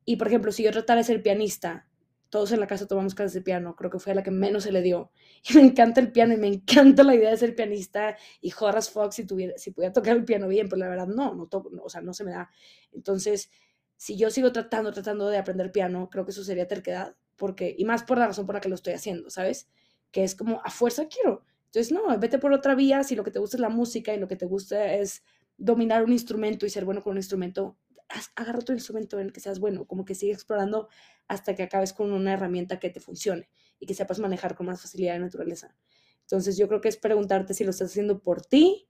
Y 0.06 0.18
por 0.18 0.28
ejemplo, 0.28 0.52
si 0.52 0.64
yo 0.64 0.72
tratara 0.72 1.00
de 1.00 1.04
ser 1.06 1.24
pianista 1.24 1.88
todos 2.30 2.52
en 2.52 2.60
la 2.60 2.68
casa 2.68 2.88
tomamos 2.88 3.16
clases 3.16 3.34
de 3.34 3.42
piano, 3.42 3.76
creo 3.76 3.90
que 3.90 4.00
fue 4.00 4.12
a 4.12 4.16
la 4.16 4.24
que 4.24 4.32
menos 4.32 4.64
se 4.64 4.72
le 4.72 4.82
dio. 4.82 5.12
Y 5.50 5.56
me 5.56 5.62
encanta 5.62 6.02
el 6.02 6.12
piano 6.12 6.34
y 6.34 6.38
me 6.38 6.48
encanta 6.48 7.04
la 7.04 7.16
idea 7.16 7.30
de 7.30 7.38
ser 7.38 7.56
pianista 7.56 8.18
y 8.42 8.52
Horace 8.60 8.92
Fox 8.92 9.16
si, 9.16 9.26
tuviera, 9.26 9.58
si 9.58 9.72
pudiera 9.72 9.94
tocar 9.94 10.16
el 10.18 10.26
piano 10.26 10.48
bien, 10.48 10.68
pero 10.68 10.80
la 10.80 10.90
verdad 10.90 11.08
no, 11.08 11.34
no, 11.34 11.48
toco, 11.48 11.72
o 11.82 11.90
sea, 11.90 12.02
no 12.02 12.14
se 12.14 12.26
me 12.26 12.32
da. 12.32 12.50
Entonces, 12.92 13.50
si 13.98 14.16
yo 14.16 14.30
sigo 14.30 14.52
tratando, 14.52 14.92
tratando 14.92 15.28
de 15.28 15.38
aprender 15.38 15.72
piano, 15.72 16.10
creo 16.10 16.24
que 16.24 16.32
eso 16.32 16.44
sería 16.44 16.68
terquedad, 16.68 17.16
porque, 17.36 17.76
y 17.78 17.86
más 17.86 18.04
por 18.04 18.18
la 18.18 18.28
razón 18.28 18.46
por 18.46 18.56
la 18.56 18.62
que 18.62 18.70
lo 18.70 18.76
estoy 18.76 18.94
haciendo, 18.94 19.30
¿sabes? 19.30 19.68
Que 20.12 20.24
es 20.24 20.36
como, 20.36 20.62
a 20.64 20.70
fuerza 20.70 21.08
quiero. 21.08 21.44
Entonces, 21.66 21.92
no, 21.92 22.18
vete 22.20 22.40
por 22.40 22.54
otra 22.54 22.76
vía, 22.76 23.04
si 23.04 23.16
lo 23.16 23.24
que 23.24 23.32
te 23.32 23.40
gusta 23.40 23.58
es 23.58 23.62
la 23.62 23.70
música 23.70 24.14
y 24.14 24.20
lo 24.20 24.28
que 24.28 24.36
te 24.36 24.46
gusta 24.46 24.94
es 24.94 25.24
dominar 25.58 26.04
un 26.04 26.14
instrumento 26.14 26.66
y 26.66 26.70
ser 26.70 26.86
bueno 26.86 27.04
con 27.04 27.12
un 27.12 27.18
instrumento, 27.18 27.78
agarra 28.36 28.62
tu 28.62 28.72
instrumento 28.72 29.20
en 29.20 29.28
el 29.28 29.34
que 29.34 29.40
seas 29.40 29.60
bueno, 29.60 29.86
como 29.86 30.06
que 30.06 30.16
sigue 30.16 30.32
explorando 30.32 30.88
hasta 31.28 31.56
que 31.56 31.64
acabes 31.64 31.92
con 31.92 32.12
una 32.14 32.34
herramienta 32.34 32.80
que 32.80 32.90
te 32.90 33.00
funcione 33.00 33.50
y 33.80 33.86
que 33.86 33.94
sepas 33.94 34.20
manejar 34.20 34.56
con 34.56 34.68
más 34.68 34.82
facilidad 34.82 35.14
de 35.14 35.20
naturaleza. 35.20 35.76
Entonces 36.22 36.58
yo 36.58 36.68
creo 36.68 36.82
que 36.82 36.90
es 36.90 36.98
preguntarte 36.98 37.54
si 37.54 37.64
lo 37.64 37.72
estás 37.72 37.90
haciendo 37.90 38.20
por 38.20 38.46
ti 38.46 38.88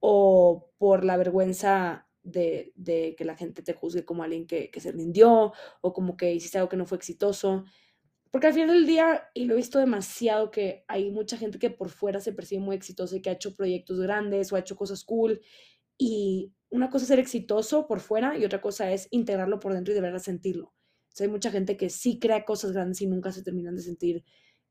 o 0.00 0.70
por 0.78 1.04
la 1.04 1.16
vergüenza 1.16 2.05
de, 2.26 3.14
que 3.16 3.24
la 3.24 3.36
gente 3.36 3.62
te 3.62 3.72
juzgue 3.72 4.04
como 4.04 4.22
alguien 4.22 4.46
que, 4.46 4.70
se 4.78 4.92
rindió 4.92 5.52
o 5.80 5.92
como 5.92 6.16
que 6.16 6.34
hiciste 6.34 6.58
algo 6.58 6.68
que 6.68 6.76
no 6.76 6.86
fue 6.86 6.98
exitoso. 6.98 7.64
Porque 8.30 8.48
al 8.48 8.54
final 8.54 8.68
del 8.68 8.86
día, 8.86 9.28
y 9.34 9.44
lo 9.44 9.54
he 9.54 9.56
visto 9.56 9.78
demasiado, 9.78 10.50
que 10.50 10.84
hay 10.88 11.10
mucha 11.10 11.36
gente 11.36 11.58
que 11.58 11.70
por 11.70 11.88
fuera 11.88 12.20
se 12.20 12.32
percibe 12.32 12.60
muy 12.60 12.76
exitosa 12.76 13.16
y 13.16 13.22
que 13.22 13.30
ha 13.30 13.34
hecho 13.34 13.54
proyectos 13.54 14.00
grandes 14.00 14.52
o 14.52 14.56
ha 14.56 14.60
hecho 14.60 14.76
cosas 14.76 15.04
cool 15.04 15.40
y 15.96 16.52
una 16.68 16.90
cosa 16.90 17.04
es 17.04 17.08
ser 17.08 17.18
exitoso 17.18 17.86
por 17.86 18.00
fuera 18.00 18.36
y 18.36 18.44
otra 18.44 18.60
cosa 18.60 18.92
es 18.92 19.08
integrarlo 19.10 19.60
por 19.60 19.72
dentro 19.72 19.92
y 19.92 19.94
de 19.94 20.02
verdad 20.02 20.18
sentirlo. 20.18 20.74
hay 21.18 21.28
mucha 21.28 21.50
gente 21.50 21.76
que 21.76 21.88
sí 21.88 22.18
crea 22.18 22.44
cosas 22.44 22.72
grandes 22.72 23.00
y 23.00 23.06
nunca 23.06 23.32
se 23.32 23.42
terminan 23.42 23.76
de 23.76 23.82
sentir 23.82 24.24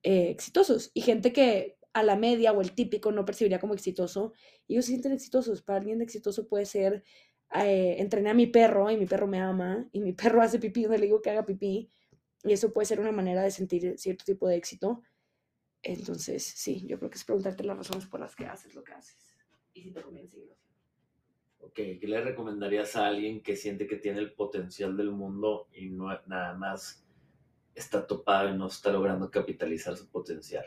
eh, 0.03 0.29
exitosos. 0.29 0.91
Y 0.93 1.01
gente 1.01 1.33
que 1.33 1.77
a 1.95 2.03
la 2.03 2.17
media 2.17 2.51
o 2.51 2.59
el 2.62 2.74
típico 2.74 3.13
no 3.13 3.24
percibiría 3.24 3.59
como 3.59 3.74
exitoso, 3.74 4.33
ellos 4.67 4.83
se 4.85 4.91
sienten 4.91 5.13
exitosos. 5.13 5.62
Para 5.62 5.79
alguien 5.79 6.01
exitoso 6.01 6.45
puede 6.47 6.65
ser, 6.65 7.03
eh, 7.63 8.01
entrené 8.01 8.29
a 8.29 8.33
mi 8.33 8.47
perro 8.47 8.89
y 8.91 8.97
mi 8.97 9.05
perro 9.05 9.27
me 9.27 9.39
ama, 9.39 9.88
y 9.91 10.01
mi 10.01 10.13
perro 10.13 10.41
hace 10.41 10.59
pipí 10.59 10.83
donde 10.83 11.00
le 11.00 11.05
digo 11.05 11.21
que 11.21 11.29
haga 11.29 11.45
pipí, 11.45 11.89
y 12.43 12.53
eso 12.53 12.74
puede 12.74 12.85
ser 12.85 13.00
una 13.00 13.12
manera 13.12 13.41
de 13.41 13.51
sentir 13.51 13.97
cierto 13.97 14.25
tipo 14.25 14.47
de 14.47 14.55
éxito. 14.55 15.01
Entonces, 15.81 16.43
sí, 16.43 16.85
yo 16.88 16.97
creo 16.97 17.09
que 17.09 17.17
es 17.17 17.24
preguntarte 17.24 17.63
las 17.63 17.77
razones 17.77 18.05
por 18.07 18.19
las 18.19 18.35
que 18.35 18.45
haces 18.45 18.74
lo 18.75 18.83
que 18.83 18.93
haces. 18.93 19.35
Y 19.74 19.83
si 19.83 19.91
te 19.91 20.01
seguirlo. 20.01 20.55
¿qué 21.74 22.00
le 22.01 22.21
recomendarías 22.21 22.95
a 22.95 23.07
alguien 23.07 23.41
que 23.41 23.55
siente 23.55 23.88
que 23.88 23.97
tiene 23.97 24.19
el 24.19 24.33
potencial 24.33 24.95
del 24.95 25.12
mundo 25.12 25.67
y 25.74 25.89
no 25.89 26.07
nada 26.27 26.53
más 26.53 27.05
está 27.74 28.07
topado 28.07 28.50
y 28.50 28.57
no 28.57 28.67
está 28.67 28.91
logrando 28.91 29.29
capitalizar 29.29 29.97
su 29.97 30.09
potencial? 30.09 30.65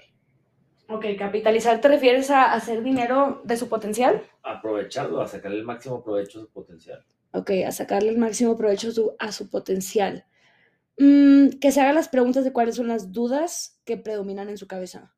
Ok, 0.91 1.05
capitalizar 1.19 1.83
te 1.83 1.89
refieres 1.89 2.31
a 2.31 2.55
hacer 2.55 2.83
dinero 2.83 3.43
de 3.45 3.59
su 3.59 3.69
potencial? 3.69 4.23
Aprovecharlo, 4.43 5.21
a 5.21 5.29
sacarle 5.29 5.59
el 5.59 5.65
máximo 5.65 6.03
provecho 6.03 6.39
a 6.39 6.43
su 6.43 6.51
potencial. 6.51 7.05
Ok, 7.33 7.51
a 7.67 7.73
sacarle 7.73 8.09
el 8.09 8.17
máximo 8.17 8.57
provecho 8.57 8.89
a 9.19 9.33
su, 9.33 9.51
potencial. 9.51 10.25
Mm, 10.97 11.59
que 11.61 11.73
se 11.73 11.83
haga 11.83 11.93
las 11.93 12.09
preguntas 12.09 12.43
de 12.43 12.55
cuáles 12.55 12.77
son 12.77 12.89
las 12.89 13.13
dudas 13.13 13.79
que 13.85 13.99
predominan 13.99 14.49
en 14.49 14.57
su 14.57 14.67
cabeza. 14.67 15.15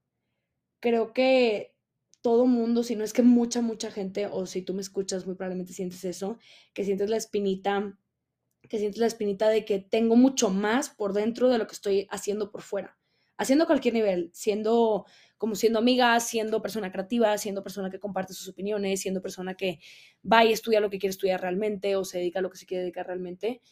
Creo 0.80 1.12
que 1.12 1.76
todo 2.20 2.46
mundo, 2.46 2.82
si 2.82 2.96
no 2.96 3.04
es 3.04 3.12
que 3.12 3.22
mucha, 3.22 3.62
mucha 3.62 3.92
gente, 3.92 4.26
o 4.26 4.46
si 4.46 4.62
tú 4.62 4.74
me 4.74 4.82
escuchas, 4.82 5.24
muy 5.24 5.36
probablemente 5.36 5.72
sientes 5.72 6.04
eso, 6.04 6.38
que 6.74 6.84
sientes 6.84 7.08
la 7.10 7.16
espinita, 7.16 7.96
que 8.68 8.78
sientes 8.78 8.98
la 8.98 9.06
espinita 9.06 9.48
de 9.48 9.64
que 9.64 9.78
tengo 9.78 10.16
mucho 10.16 10.50
más 10.50 10.90
por 10.90 11.12
dentro 11.12 11.48
de 11.48 11.58
lo 11.58 11.68
que 11.68 11.74
estoy 11.74 12.08
haciendo 12.10 12.50
por 12.50 12.62
fuera. 12.62 12.99
Haciendo 13.40 13.66
cualquier 13.66 13.94
nivel, 13.94 14.30
siendo 14.34 15.06
como 15.38 15.54
siendo 15.54 15.78
amiga, 15.78 16.20
siendo 16.20 16.60
persona 16.60 16.92
creativa, 16.92 17.38
siendo 17.38 17.62
persona 17.62 17.88
que 17.88 17.98
comparte 17.98 18.34
sus 18.34 18.48
opiniones, 18.48 19.00
siendo 19.00 19.22
persona 19.22 19.54
que 19.54 19.80
va 20.30 20.44
y 20.44 20.52
estudia 20.52 20.78
lo 20.78 20.90
que 20.90 20.98
quiere 20.98 21.12
estudiar 21.12 21.40
realmente 21.40 21.96
o 21.96 22.04
se 22.04 22.18
dedica 22.18 22.40
a 22.40 22.42
lo 22.42 22.50
que 22.50 22.58
se 22.58 22.66
quiere 22.66 22.82
dedicar 22.82 23.06
realmente. 23.06 23.62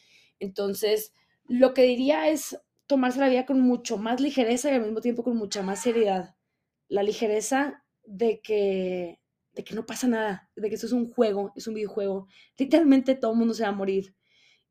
Entonces, 0.40 1.12
lo 1.46 1.75
que 1.75 1.82
diría 1.82 2.30
es 2.30 2.58
tomarse 2.87 3.20
la 3.20 3.28
vida 3.28 3.44
con 3.44 3.60
mucho 3.60 3.98
más 3.98 4.22
ligereza 4.22 4.70
y 4.70 4.75
al 4.76 4.80
mismo 4.80 5.02
tiempo 5.02 5.22
con 5.22 5.37
mucha 5.37 5.62
más 5.62 5.82
seriedad. 5.82 6.34
La 6.88 7.02
ligereza 7.02 7.84
de 8.04 8.40
que, 8.40 9.20
de 9.52 9.64
que 9.64 9.75
no 9.75 9.84
pasa 9.84 10.08
nada, 10.08 10.50
de 10.56 10.70
que 10.70 10.76
esto 10.76 10.87
es 10.87 10.92
un 10.92 11.12
juego, 11.12 11.52
es 11.56 11.66
un 11.66 11.75
videojuego. 11.75 12.26
Literalmente 12.56 13.16
todo 13.16 13.32
el 13.32 13.38
mundo 13.38 13.52
se 13.52 13.64
va 13.64 13.68
a 13.68 13.72
morir. 13.72 14.14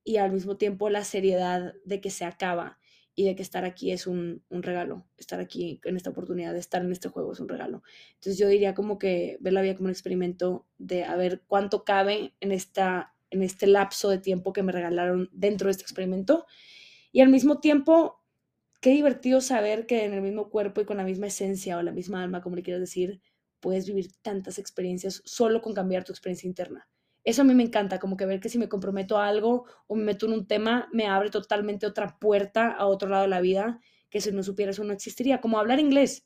Y 0.04 0.18
al 0.18 0.32
mismo 0.32 0.58
tiempo 0.58 0.90
la 0.90 1.04
seriedad 1.04 1.76
de 1.86 2.02
que 2.02 2.10
se 2.10 2.26
acaba 2.26 2.80
y 3.18 3.26
de 3.26 3.36
que 3.36 3.42
estar 3.42 3.66
aquí 3.66 3.92
es 3.92 4.06
un, 4.06 4.44
regalo, 4.52 5.04
estar 5.18 5.40
aquí 5.40 5.82
en 5.84 5.98
esta 5.98 6.12
oportunidad 6.12 6.54
de 6.54 6.60
estar 6.60 6.84
en 6.84 6.92
este 6.92 7.10
juego 7.10 7.34
es 7.34 7.40
un 7.40 7.50
regalo. 7.50 7.82
Entonces 8.14 8.38
yo 8.38 8.48
diría 8.48 8.76
como 8.76 9.00
que 9.00 9.38
ver 9.40 9.54
la 9.54 9.64
vida 9.64 9.74
como 9.74 9.88
un 9.88 9.92
experimento 9.92 10.68
de 10.78 11.04
a 11.04 11.16
ver 11.16 11.42
cuánto 11.48 11.84
cabe 11.84 12.36
en, 12.42 12.52
esta, 12.52 13.16
en 13.32 13.42
este 13.42 13.66
lapso 13.66 14.12
de 14.12 14.20
tiempo 14.20 14.54
que 14.54 14.62
me 14.62 14.72
regalaron 14.72 15.32
dentro 15.34 15.66
de 15.66 15.72
este 15.72 15.82
experimento. 15.82 16.46
Y 17.12 17.22
al 17.22 17.30
mismo 17.30 17.60
tiempo, 17.60 18.22
qué 18.82 18.92
divertido 18.92 19.42
saber 19.42 19.88
que 19.88 20.06
en 20.06 20.14
el 20.14 20.22
mismo 20.22 20.52
cuerpo 20.52 20.82
y 20.82 20.86
con 20.86 20.98
la 20.98 21.04
misma 21.04 21.26
esencia 21.26 21.80
o 21.80 21.82
la 21.82 21.92
misma 21.92 22.22
alma, 22.22 22.42
como 22.42 22.56
le 22.56 22.62
quieras 22.62 22.82
decir, 22.82 23.20
puedes 23.60 23.88
vivir 23.88 24.12
tantas 24.22 24.60
experiencias 24.60 25.24
solo 25.26 25.64
con 25.64 25.74
cambiar 25.74 26.04
tu 26.04 26.12
experiencia 26.12 26.48
interna. 26.48 26.88
Eso 27.28 27.42
a 27.42 27.46
mí 27.46 27.54
me 27.54 27.64
encanta, 27.64 28.00
como 28.00 28.16
que 28.16 28.26
ver 28.26 28.40
que 28.40 28.48
si 28.48 28.58
me 28.58 28.70
comprometo 28.70 29.18
a 29.18 29.28
algo 29.28 29.66
o 29.88 29.96
me 29.98 30.06
meto 30.06 30.28
en 30.28 30.32
un 30.32 30.48
tema, 30.48 30.88
me 30.94 31.08
abre 31.08 31.30
totalmente 31.30 31.86
otra 31.86 32.18
puerta 32.20 32.72
a 32.72 32.86
otro 32.86 33.10
lado 33.10 33.24
de 33.24 33.28
la 33.28 33.42
vida 33.42 33.82
que 34.10 34.22
si 34.22 34.32
no 34.32 34.44
supiera 34.44 34.72
eso 34.72 34.86
no 34.86 34.94
existiría, 34.94 35.42
como 35.42 35.60
hablar 35.60 35.82
inglés. 35.82 36.26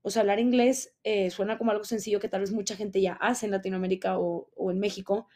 O 0.00 0.08
sea, 0.08 0.22
hablar 0.22 0.40
inglés 0.40 0.96
eh, 1.04 1.28
suena 1.28 1.58
como 1.58 1.72
algo 1.72 1.84
sencillo 1.84 2.20
que 2.20 2.30
tal 2.30 2.40
vez 2.40 2.52
mucha 2.52 2.74
gente 2.74 3.02
ya 3.02 3.12
hace 3.20 3.44
en 3.44 3.52
Latinoamérica 3.52 4.18
o, 4.18 4.48
en 4.70 4.80
México, 4.80 5.28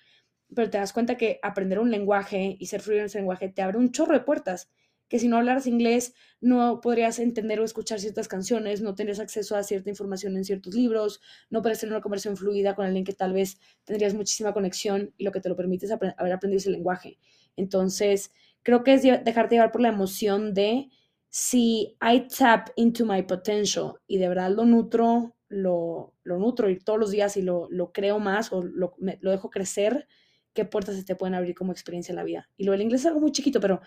pero 0.55 0.71
te 0.71 0.79
das 0.79 0.95
cuenta 0.95 1.19
que 1.19 1.39
aprender 1.43 1.81
un 1.81 1.91
lenguaje 1.91 2.57
y 2.59 2.65
ser 2.65 2.81
fluido 2.81 3.01
en 3.01 3.07
ese 3.07 3.19
lenguaje 3.19 3.51
te 3.51 3.61
abre 3.61 3.77
un 3.77 3.93
chorro 3.93 4.15
de 4.15 4.25
puertas 4.25 4.71
que 5.15 5.21
si 5.21 5.29
no 5.29 5.37
hablaras 5.37 5.69
inglés 5.69 6.13
no 6.41 6.81
podrías 6.81 7.21
entender 7.21 7.61
o 7.61 7.65
escuchar 7.65 8.01
ciertas 8.01 8.27
canciones, 8.27 8.83
no 8.83 8.97
tendrías 8.97 9.21
acceso 9.21 9.55
a 9.55 9.63
cierta 9.63 9.89
información 9.89 10.37
en 10.37 10.45
ciertos 10.45 10.75
libros, 10.75 11.21
no 11.51 11.63
podrías 11.63 11.79
tener 11.79 11.93
una 11.93 12.03
conversación 12.03 12.37
fluida 12.37 12.75
con 12.75 12.85
alguien 12.85 13.05
que 13.05 13.13
tal 13.13 13.33
vez 13.33 13.61
tendrías 13.85 14.13
muchísima 14.13 14.53
conexión 14.53 15.15
y 15.17 15.23
lo 15.23 15.31
que 15.31 15.41
te 15.41 15.49
lo 15.49 15.55
permite 15.55 15.87
es 15.87 15.93
haber 15.93 16.33
aprendido 16.33 16.59
ese 16.59 16.73
lenguaje. 16.73 17.21
Entonces, 17.55 18.33
creo 18.65 18.83
que 18.83 18.95
es 18.95 19.03
dejarte 19.03 19.55
llevar 19.55 19.71
por 19.71 19.83
la 19.83 19.91
emoción 19.91 20.53
de 20.53 20.89
si 21.31 21.97
I 22.03 22.27
tap 22.27 22.71
into 22.75 23.07
my 23.07 23.23
potential 23.23 24.01
y 24.09 24.19
de 24.19 24.29
verdad 24.29 24.51
lo 24.51 24.65
nutro, 24.65 25.37
lo, 25.47 26.13
lo 26.25 26.41
nutro 26.41 26.69
y 26.71 26.81
todos 26.81 26.99
los 26.99 27.13
días 27.13 27.37
y 27.37 27.43
lo, 27.43 27.69
lo 27.71 27.93
creo 27.93 28.19
más 28.19 28.53
o 28.53 28.65
lo, 28.65 28.97
lo 28.99 29.31
dejo 29.31 29.49
crecer, 29.49 30.09
qué 30.55 30.65
puertas 30.65 30.97
se 30.97 31.05
te 31.05 31.15
pueden 31.15 31.37
abrir 31.37 31.55
como 31.55 31.71
experiencia 31.71 32.11
en 32.11 32.17
la 32.17 32.25
vida. 32.25 32.51
Y 32.57 32.65
lo 32.65 32.73
del 32.73 32.83
inglés 32.83 33.03
es 33.03 33.07
algo 33.07 33.21
muy 33.21 33.31
chiquito, 33.31 33.61
pero 33.61 33.81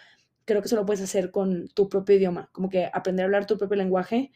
creo 0.48 0.62
que 0.62 0.68
eso 0.68 0.78
lo 0.78 0.86
puedes 0.86 1.04
hacer 1.04 1.30
con 1.30 1.68
tu 1.68 1.90
propio 1.90 2.16
idioma, 2.16 2.50
como 2.54 2.70
que 2.70 2.90
aprender 2.92 3.24
a 3.24 3.28
hablar 3.28 3.46
tu 3.46 3.58
propio 3.58 3.76
lenguaje 3.76 4.32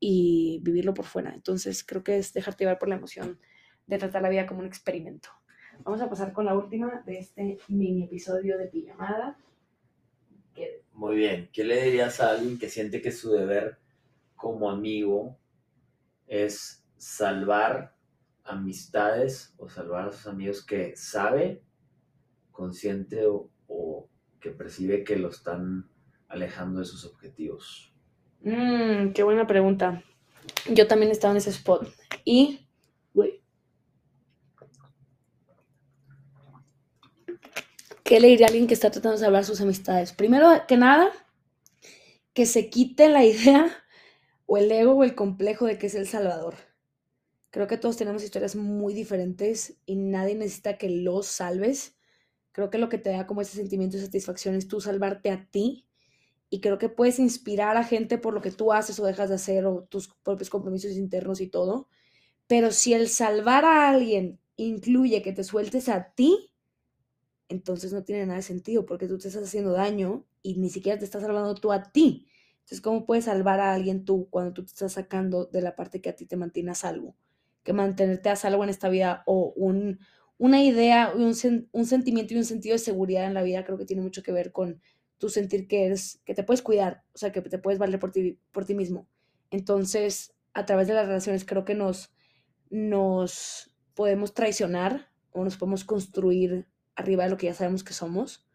y 0.00 0.60
vivirlo 0.62 0.94
por 0.94 1.04
fuera. 1.04 1.34
Entonces 1.34 1.84
creo 1.84 2.02
que 2.02 2.16
es 2.16 2.32
dejarte 2.32 2.64
llevar 2.64 2.78
por 2.78 2.88
la 2.88 2.96
emoción 2.96 3.38
de 3.86 3.98
tratar 3.98 4.22
la 4.22 4.30
vida 4.30 4.46
como 4.46 4.60
un 4.60 4.66
experimento. 4.66 5.28
Vamos 5.84 6.00
a 6.00 6.08
pasar 6.08 6.32
con 6.32 6.46
la 6.46 6.56
última 6.56 7.02
de 7.06 7.18
este 7.18 7.58
mini 7.68 8.04
episodio 8.04 8.56
de 8.56 8.68
pijamada. 8.68 9.38
Muy 10.94 11.16
bien, 11.16 11.50
¿qué 11.52 11.62
le 11.62 11.84
dirías 11.84 12.20
a 12.20 12.32
alguien 12.32 12.58
que 12.58 12.68
siente 12.68 13.02
que 13.02 13.12
su 13.12 13.30
deber 13.30 13.78
como 14.34 14.70
amigo 14.70 15.38
es 16.26 16.82
salvar 16.96 17.94
amistades 18.44 19.54
o 19.58 19.68
salvar 19.68 20.08
a 20.08 20.12
sus 20.12 20.26
amigos 20.26 20.64
que 20.64 20.96
sabe, 20.96 21.62
consciente 22.50 23.26
o, 23.26 23.50
que 24.40 24.50
percibe 24.50 25.04
que 25.04 25.16
lo 25.16 25.28
están 25.28 25.88
alejando 26.28 26.80
de 26.80 26.86
sus 26.86 27.04
objetivos? 27.04 27.92
Mm, 28.42 29.12
qué 29.12 29.22
buena 29.22 29.46
pregunta. 29.46 30.02
Yo 30.72 30.86
también 30.86 31.12
estaba 31.12 31.32
en 31.32 31.38
ese 31.38 31.50
spot. 31.50 31.88
Y, 32.24 32.68
güey, 33.12 33.42
¿qué 38.02 38.20
le 38.20 38.28
diría 38.28 38.46
a 38.46 38.48
alguien 38.48 38.66
que 38.66 38.74
está 38.74 38.90
tratando 38.90 39.18
de 39.18 39.24
salvar 39.24 39.44
sus 39.44 39.60
amistades? 39.60 40.12
Primero 40.12 40.48
que 40.66 40.76
nada, 40.76 41.10
que 42.32 42.46
se 42.46 42.70
quite 42.70 43.08
la 43.08 43.24
idea 43.24 43.70
o 44.46 44.56
el 44.56 44.70
ego 44.72 44.94
o 44.94 45.04
el 45.04 45.14
complejo 45.14 45.66
de 45.66 45.78
que 45.78 45.86
es 45.86 45.94
el 45.94 46.06
salvador. 46.06 46.54
Creo 47.50 47.66
que 47.66 47.76
todos 47.76 47.96
tenemos 47.96 48.22
historias 48.22 48.54
muy 48.54 48.94
diferentes 48.94 49.80
y 49.84 49.96
nadie 49.96 50.36
necesita 50.36 50.78
que 50.78 50.88
los 50.88 51.26
salves 51.26 51.99
Creo 52.52 52.70
que 52.70 52.78
lo 52.78 52.88
que 52.88 52.98
te 52.98 53.10
da 53.10 53.26
como 53.26 53.40
ese 53.40 53.56
sentimiento 53.56 53.96
de 53.96 54.04
satisfacción 54.04 54.54
es 54.54 54.68
tú 54.68 54.80
salvarte 54.80 55.30
a 55.30 55.46
ti 55.50 55.86
y 56.50 56.60
creo 56.60 56.78
que 56.78 56.88
puedes 56.88 57.18
inspirar 57.18 57.76
a 57.76 57.84
gente 57.84 58.18
por 58.18 58.34
lo 58.34 58.40
que 58.40 58.50
tú 58.50 58.72
haces 58.72 58.98
o 58.98 59.06
dejas 59.06 59.28
de 59.28 59.36
hacer 59.36 59.66
o 59.66 59.84
tus 59.84 60.08
propios 60.22 60.50
compromisos 60.50 60.92
internos 60.92 61.40
y 61.40 61.46
todo. 61.46 61.88
Pero 62.48 62.72
si 62.72 62.92
el 62.92 63.08
salvar 63.08 63.64
a 63.64 63.88
alguien 63.88 64.40
incluye 64.56 65.22
que 65.22 65.32
te 65.32 65.44
sueltes 65.44 65.88
a 65.88 66.12
ti, 66.12 66.52
entonces 67.48 67.92
no 67.92 68.02
tiene 68.02 68.26
nada 68.26 68.38
de 68.38 68.42
sentido 68.42 68.84
porque 68.84 69.06
tú 69.06 69.18
te 69.18 69.28
estás 69.28 69.44
haciendo 69.44 69.72
daño 69.72 70.26
y 70.42 70.56
ni 70.58 70.70
siquiera 70.70 70.98
te 70.98 71.04
estás 71.04 71.22
salvando 71.22 71.54
tú 71.54 71.72
a 71.72 71.84
ti. 71.92 72.26
Entonces, 72.60 72.80
¿cómo 72.80 73.06
puedes 73.06 73.24
salvar 73.24 73.60
a 73.60 73.72
alguien 73.72 74.04
tú 74.04 74.28
cuando 74.30 74.52
tú 74.52 74.64
te 74.64 74.70
estás 74.70 74.92
sacando 74.92 75.46
de 75.46 75.62
la 75.62 75.76
parte 75.76 76.00
que 76.00 76.10
a 76.10 76.16
ti 76.16 76.26
te 76.26 76.36
mantiene 76.36 76.72
a 76.72 76.74
salvo? 76.74 77.16
Que 77.62 77.72
mantenerte 77.72 78.28
a 78.28 78.36
salvo 78.36 78.64
en 78.64 78.70
esta 78.70 78.88
vida 78.88 79.22
o 79.26 79.52
un, 79.56 79.98
una 80.40 80.62
idea, 80.62 81.12
un, 81.14 81.34
un 81.70 81.84
sentimiento 81.84 82.32
y 82.32 82.38
un 82.38 82.46
sentido 82.46 82.72
de 82.72 82.78
seguridad 82.78 83.26
en 83.26 83.34
la 83.34 83.42
vida 83.42 83.62
creo 83.62 83.76
que 83.76 83.84
tiene 83.84 84.00
mucho 84.00 84.22
que 84.22 84.32
ver 84.32 84.52
con 84.52 84.80
tu 85.18 85.28
sentir 85.28 85.68
que 85.68 85.84
eres, 85.84 86.22
que 86.24 86.34
te 86.34 86.42
puedes 86.42 86.62
cuidar, 86.62 87.04
o 87.12 87.18
sea, 87.18 87.30
que 87.30 87.42
te 87.42 87.58
puedes 87.58 87.78
valer 87.78 88.00
por 88.00 88.10
ti, 88.10 88.38
por 88.50 88.64
ti 88.64 88.74
mismo. 88.74 89.06
Entonces, 89.50 90.34
a 90.54 90.64
través 90.64 90.88
de 90.88 90.94
las 90.94 91.06
relaciones 91.06 91.44
creo 91.44 91.66
que 91.66 91.74
nos, 91.74 92.10
nos 92.70 93.70
podemos 93.92 94.32
traicionar 94.32 95.10
o 95.30 95.44
nos 95.44 95.58
podemos 95.58 95.84
construir 95.84 96.66
arriba 96.94 97.24
de 97.24 97.30
lo 97.30 97.36
que 97.36 97.44
ya 97.44 97.54
sabemos 97.54 97.84
que 97.84 97.92
somos, 97.92 98.48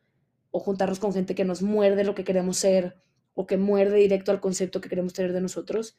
o 0.49 0.59
juntarnos 0.59 0.97
con 0.97 1.13
gente 1.13 1.35
que 1.35 1.45
nos 1.45 1.61
muerde 1.61 2.03
lo 2.03 2.15
que 2.15 2.23
queremos 2.23 2.57
ser, 2.57 2.95
o 3.35 3.45
que 3.45 3.57
muerde 3.57 3.97
directo 3.97 4.31
al 4.31 4.41
concepto 4.41 4.81
que 4.81 4.89
queremos 4.89 5.13
tener 5.13 5.33
de 5.33 5.41
nosotros. 5.41 5.95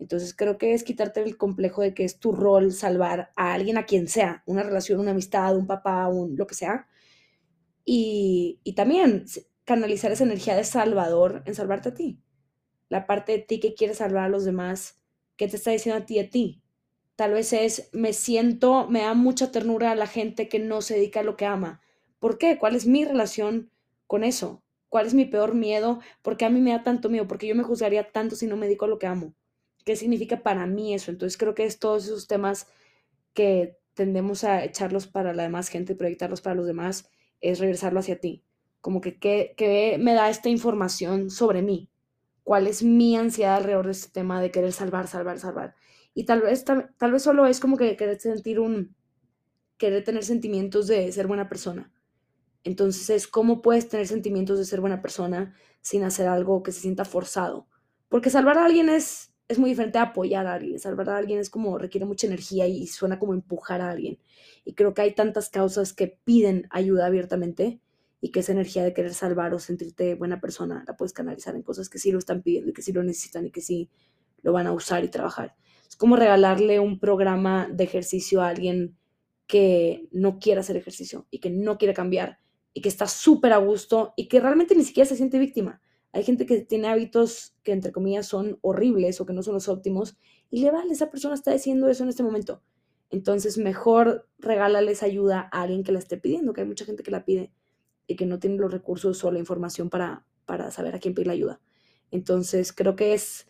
Entonces 0.00 0.34
creo 0.34 0.56
que 0.56 0.72
es 0.72 0.82
quitarte 0.82 1.22
el 1.22 1.36
complejo 1.36 1.82
de 1.82 1.92
que 1.92 2.04
es 2.04 2.18
tu 2.18 2.32
rol 2.32 2.72
salvar 2.72 3.30
a 3.36 3.52
alguien, 3.52 3.76
a 3.76 3.84
quien 3.84 4.08
sea, 4.08 4.42
una 4.46 4.62
relación, 4.62 4.98
una 4.98 5.10
amistad, 5.10 5.54
un 5.56 5.66
papá, 5.66 6.08
un 6.08 6.36
lo 6.36 6.46
que 6.46 6.54
sea. 6.54 6.88
Y, 7.84 8.60
y 8.64 8.74
también 8.74 9.26
canalizar 9.64 10.10
esa 10.10 10.24
energía 10.24 10.56
de 10.56 10.64
salvador 10.64 11.42
en 11.44 11.54
salvarte 11.54 11.90
a 11.90 11.94
ti. 11.94 12.18
La 12.88 13.06
parte 13.06 13.32
de 13.32 13.38
ti 13.40 13.60
que 13.60 13.74
quiere 13.74 13.94
salvar 13.94 14.24
a 14.24 14.28
los 14.30 14.44
demás, 14.44 14.96
¿qué 15.36 15.48
te 15.48 15.56
está 15.56 15.70
diciendo 15.70 16.02
a 16.02 16.06
ti 16.06 16.18
a 16.18 16.30
ti? 16.30 16.62
Tal 17.14 17.34
vez 17.34 17.52
es, 17.52 17.90
me 17.92 18.14
siento, 18.14 18.88
me 18.88 19.02
da 19.02 19.12
mucha 19.12 19.52
ternura 19.52 19.90
a 19.90 19.96
la 19.96 20.06
gente 20.06 20.48
que 20.48 20.58
no 20.58 20.80
se 20.80 20.94
dedica 20.94 21.20
a 21.20 21.24
lo 21.24 21.36
que 21.36 21.44
ama. 21.44 21.82
¿Por 22.18 22.38
qué? 22.38 22.58
¿Cuál 22.58 22.74
es 22.74 22.86
mi 22.86 23.04
relación 23.04 23.70
con 24.06 24.24
eso? 24.24 24.62
¿Cuál 24.88 25.06
es 25.06 25.14
mi 25.14 25.26
peor 25.26 25.54
miedo? 25.54 26.00
¿Por 26.22 26.38
qué 26.38 26.46
a 26.46 26.50
mí 26.50 26.60
me 26.60 26.70
da 26.70 26.82
tanto 26.82 27.10
miedo? 27.10 27.28
Porque 27.28 27.46
yo 27.46 27.54
me 27.54 27.64
juzgaría 27.64 28.10
tanto 28.10 28.34
si 28.34 28.46
no 28.46 28.56
me 28.56 28.66
dedico 28.66 28.86
a 28.86 28.88
lo 28.88 28.98
que 28.98 29.06
amo 29.06 29.34
qué 29.84 29.96
significa 29.96 30.42
para 30.42 30.66
mí 30.66 30.94
eso. 30.94 31.10
Entonces 31.10 31.36
creo 31.36 31.54
que 31.54 31.64
es 31.64 31.78
todos 31.78 32.04
esos 32.04 32.26
temas 32.26 32.66
que 33.34 33.76
tendemos 33.94 34.44
a 34.44 34.64
echarlos 34.64 35.06
para 35.06 35.34
la 35.34 35.44
demás 35.44 35.68
gente, 35.68 35.94
proyectarlos 35.94 36.40
para 36.40 36.56
los 36.56 36.66
demás, 36.66 37.08
es 37.40 37.58
regresarlo 37.58 38.00
hacia 38.00 38.20
ti. 38.20 38.44
Como 38.80 39.00
que 39.00 39.18
qué, 39.18 39.98
me 40.00 40.14
da 40.14 40.30
esta 40.30 40.48
información 40.48 41.30
sobre 41.30 41.62
mí, 41.62 41.90
cuál 42.44 42.66
es 42.66 42.82
mi 42.82 43.16
ansiedad 43.16 43.56
alrededor 43.56 43.86
de 43.86 43.92
este 43.92 44.10
tema 44.10 44.40
de 44.40 44.50
querer 44.50 44.72
salvar, 44.72 45.06
salvar, 45.06 45.38
salvar. 45.38 45.74
Y 46.14 46.24
tal 46.24 46.42
vez, 46.42 46.64
tal, 46.64 46.94
tal 46.98 47.12
vez 47.12 47.22
solo 47.22 47.46
es 47.46 47.60
como 47.60 47.76
que 47.76 47.96
querer 47.96 48.18
sentir 48.20 48.58
un, 48.58 48.96
querer 49.76 50.04
tener 50.04 50.24
sentimientos 50.24 50.86
de 50.86 51.10
ser 51.12 51.26
buena 51.26 51.48
persona. 51.48 51.92
Entonces, 52.62 53.26
¿cómo 53.26 53.62
puedes 53.62 53.88
tener 53.88 54.06
sentimientos 54.06 54.58
de 54.58 54.64
ser 54.64 54.80
buena 54.80 55.00
persona 55.00 55.54
sin 55.80 56.04
hacer 56.04 56.28
algo 56.28 56.62
que 56.62 56.72
se 56.72 56.80
sienta 56.80 57.04
forzado? 57.04 57.66
Porque 58.08 58.28
salvar 58.28 58.58
a 58.58 58.66
alguien 58.66 58.88
es, 58.88 59.29
es 59.50 59.58
muy 59.58 59.70
diferente 59.70 59.98
apoyar 59.98 60.46
a 60.46 60.54
alguien. 60.54 60.78
Salvar 60.78 61.10
a 61.10 61.16
alguien 61.16 61.40
es 61.40 61.50
como 61.50 61.76
requiere 61.76 62.06
mucha 62.06 62.28
energía 62.28 62.68
y 62.68 62.86
suena 62.86 63.18
como 63.18 63.34
empujar 63.34 63.80
a 63.80 63.90
alguien. 63.90 64.20
Y 64.64 64.74
creo 64.74 64.94
que 64.94 65.02
hay 65.02 65.12
tantas 65.12 65.48
causas 65.50 65.92
que 65.92 66.06
piden 66.22 66.68
ayuda 66.70 67.06
abiertamente 67.06 67.80
y 68.20 68.30
que 68.30 68.40
esa 68.40 68.52
energía 68.52 68.84
de 68.84 68.94
querer 68.94 69.12
salvar 69.12 69.52
o 69.52 69.58
sentirte 69.58 70.14
buena 70.14 70.40
persona 70.40 70.84
la 70.86 70.96
puedes 70.96 71.12
canalizar 71.12 71.56
en 71.56 71.62
cosas 71.62 71.88
que 71.88 71.98
sí 71.98 72.12
lo 72.12 72.20
están 72.20 72.42
pidiendo 72.42 72.70
y 72.70 72.72
que 72.72 72.82
sí 72.82 72.92
lo 72.92 73.02
necesitan 73.02 73.44
y 73.44 73.50
que 73.50 73.60
sí 73.60 73.90
lo 74.42 74.52
van 74.52 74.68
a 74.68 74.72
usar 74.72 75.02
y 75.02 75.08
trabajar. 75.08 75.56
Es 75.88 75.96
como 75.96 76.14
regalarle 76.14 76.78
un 76.78 77.00
programa 77.00 77.68
de 77.72 77.82
ejercicio 77.82 78.42
a 78.42 78.48
alguien 78.50 78.96
que 79.48 80.06
no 80.12 80.38
quiere 80.38 80.60
hacer 80.60 80.76
ejercicio 80.76 81.26
y 81.28 81.40
que 81.40 81.50
no 81.50 81.76
quiere 81.76 81.92
cambiar 81.92 82.38
y 82.72 82.82
que 82.82 82.88
está 82.88 83.08
súper 83.08 83.52
a 83.52 83.56
gusto 83.56 84.14
y 84.16 84.28
que 84.28 84.38
realmente 84.38 84.76
ni 84.76 84.84
siquiera 84.84 85.08
se 85.08 85.16
siente 85.16 85.40
víctima 85.40 85.80
Hay 86.12 86.24
gente 86.24 86.46
que 86.46 86.60
tiene 86.62 86.88
hábitos 86.88 87.54
que 87.62 87.72
entre 87.72 87.92
comillas 87.92 88.26
son 88.26 88.58
horribles 88.62 89.20
o 89.20 89.26
que 89.26 89.32
no 89.32 89.42
son 89.42 89.54
los 89.54 89.68
óptimos 89.68 90.16
y 90.50 90.60
le 90.60 90.70
vale, 90.70 90.92
esa 90.92 91.10
persona 91.10 91.34
está 91.34 91.52
diciendo 91.52 91.88
eso 91.88 92.02
en 92.02 92.08
este 92.08 92.22
momento. 92.22 92.62
Entonces, 93.10 93.58
mejor 93.58 94.28
regálales 94.38 95.02
ayuda 95.02 95.48
a 95.52 95.62
alguien 95.62 95.82
que 95.82 95.92
la 95.92 95.98
esté 95.98 96.16
pidiendo, 96.16 96.52
que 96.52 96.62
hay 96.62 96.66
mucha 96.66 96.84
gente 96.84 97.02
que 97.02 97.10
la 97.10 97.24
pide 97.24 97.52
y 98.06 98.16
que 98.16 98.26
no 98.26 98.38
tiene 98.38 98.56
los 98.56 98.72
recursos 98.72 99.22
o 99.24 99.30
la 99.30 99.38
información 99.38 99.90
para, 99.90 100.26
para 100.46 100.70
saber 100.70 100.94
a 100.94 100.98
quién 100.98 101.14
pedir 101.14 101.28
la 101.28 101.32
ayuda. 101.32 101.60
Entonces, 102.10 102.72
creo 102.72 102.96
que 102.96 103.14
es 103.14 103.48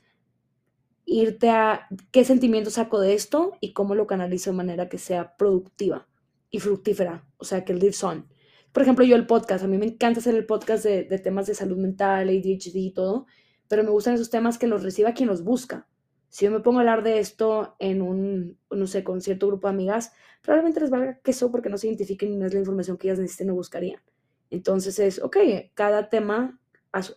irte 1.04 1.50
a 1.50 1.88
qué 2.10 2.24
sentimiento 2.24 2.70
saco 2.70 3.00
de 3.00 3.14
esto 3.14 3.52
y 3.60 3.72
cómo 3.72 3.94
lo 3.94 4.06
canalizo 4.06 4.50
de 4.50 4.56
manera 4.56 4.88
que 4.88 4.98
sea 4.98 5.36
productiva 5.36 6.08
y 6.50 6.60
fructífera, 6.60 7.26
o 7.36 7.44
sea, 7.44 7.64
que 7.64 7.72
el 7.72 7.80
live 7.80 7.96
on. 8.02 8.29
Por 8.72 8.82
ejemplo, 8.82 9.04
yo 9.04 9.16
el 9.16 9.26
podcast, 9.26 9.64
a 9.64 9.68
mí 9.68 9.78
me 9.78 9.86
encanta 9.86 10.20
hacer 10.20 10.34
el 10.34 10.46
podcast 10.46 10.84
de, 10.84 11.04
de 11.04 11.18
temas 11.18 11.46
de 11.46 11.54
salud 11.54 11.78
mental, 11.78 12.28
ADHD 12.28 12.76
y 12.76 12.92
todo, 12.92 13.26
pero 13.68 13.82
me 13.82 13.90
gustan 13.90 14.14
esos 14.14 14.30
temas 14.30 14.58
que 14.58 14.66
los 14.66 14.82
reciba 14.82 15.12
quien 15.12 15.28
los 15.28 15.42
busca. 15.42 15.88
Si 16.30 16.44
yo 16.44 16.52
me 16.52 16.60
pongo 16.60 16.78
a 16.78 16.82
hablar 16.82 17.02
de 17.02 17.18
esto 17.18 17.74
en 17.80 18.02
un, 18.02 18.56
no 18.70 18.86
sé, 18.86 19.02
con 19.02 19.20
cierto 19.20 19.48
grupo 19.48 19.66
de 19.66 19.74
amigas, 19.74 20.12
probablemente 20.42 20.80
les 20.80 20.90
valga 20.90 21.18
queso 21.22 21.50
porque 21.50 21.68
no 21.68 21.76
se 21.76 21.88
identifiquen 21.88 22.32
y 22.32 22.36
no 22.36 22.46
es 22.46 22.54
la 22.54 22.60
información 22.60 22.96
que 22.96 23.08
ellas 23.08 23.18
necesiten 23.18 23.50
o 23.50 23.54
buscarían. 23.54 24.00
Entonces 24.48 24.98
es, 25.00 25.20
ok, 25.20 25.36
cada 25.74 26.08
tema 26.08 26.60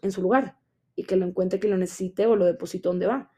en 0.02 0.12
su 0.12 0.22
lugar 0.22 0.58
y 0.96 1.04
que 1.04 1.16
lo 1.16 1.28
encuentre 1.28 1.60
quien 1.60 1.72
lo 1.72 1.78
necesite 1.78 2.26
o 2.26 2.36
lo 2.36 2.46
deposite 2.46 2.90
donde 2.90 3.06
va. 3.06 3.32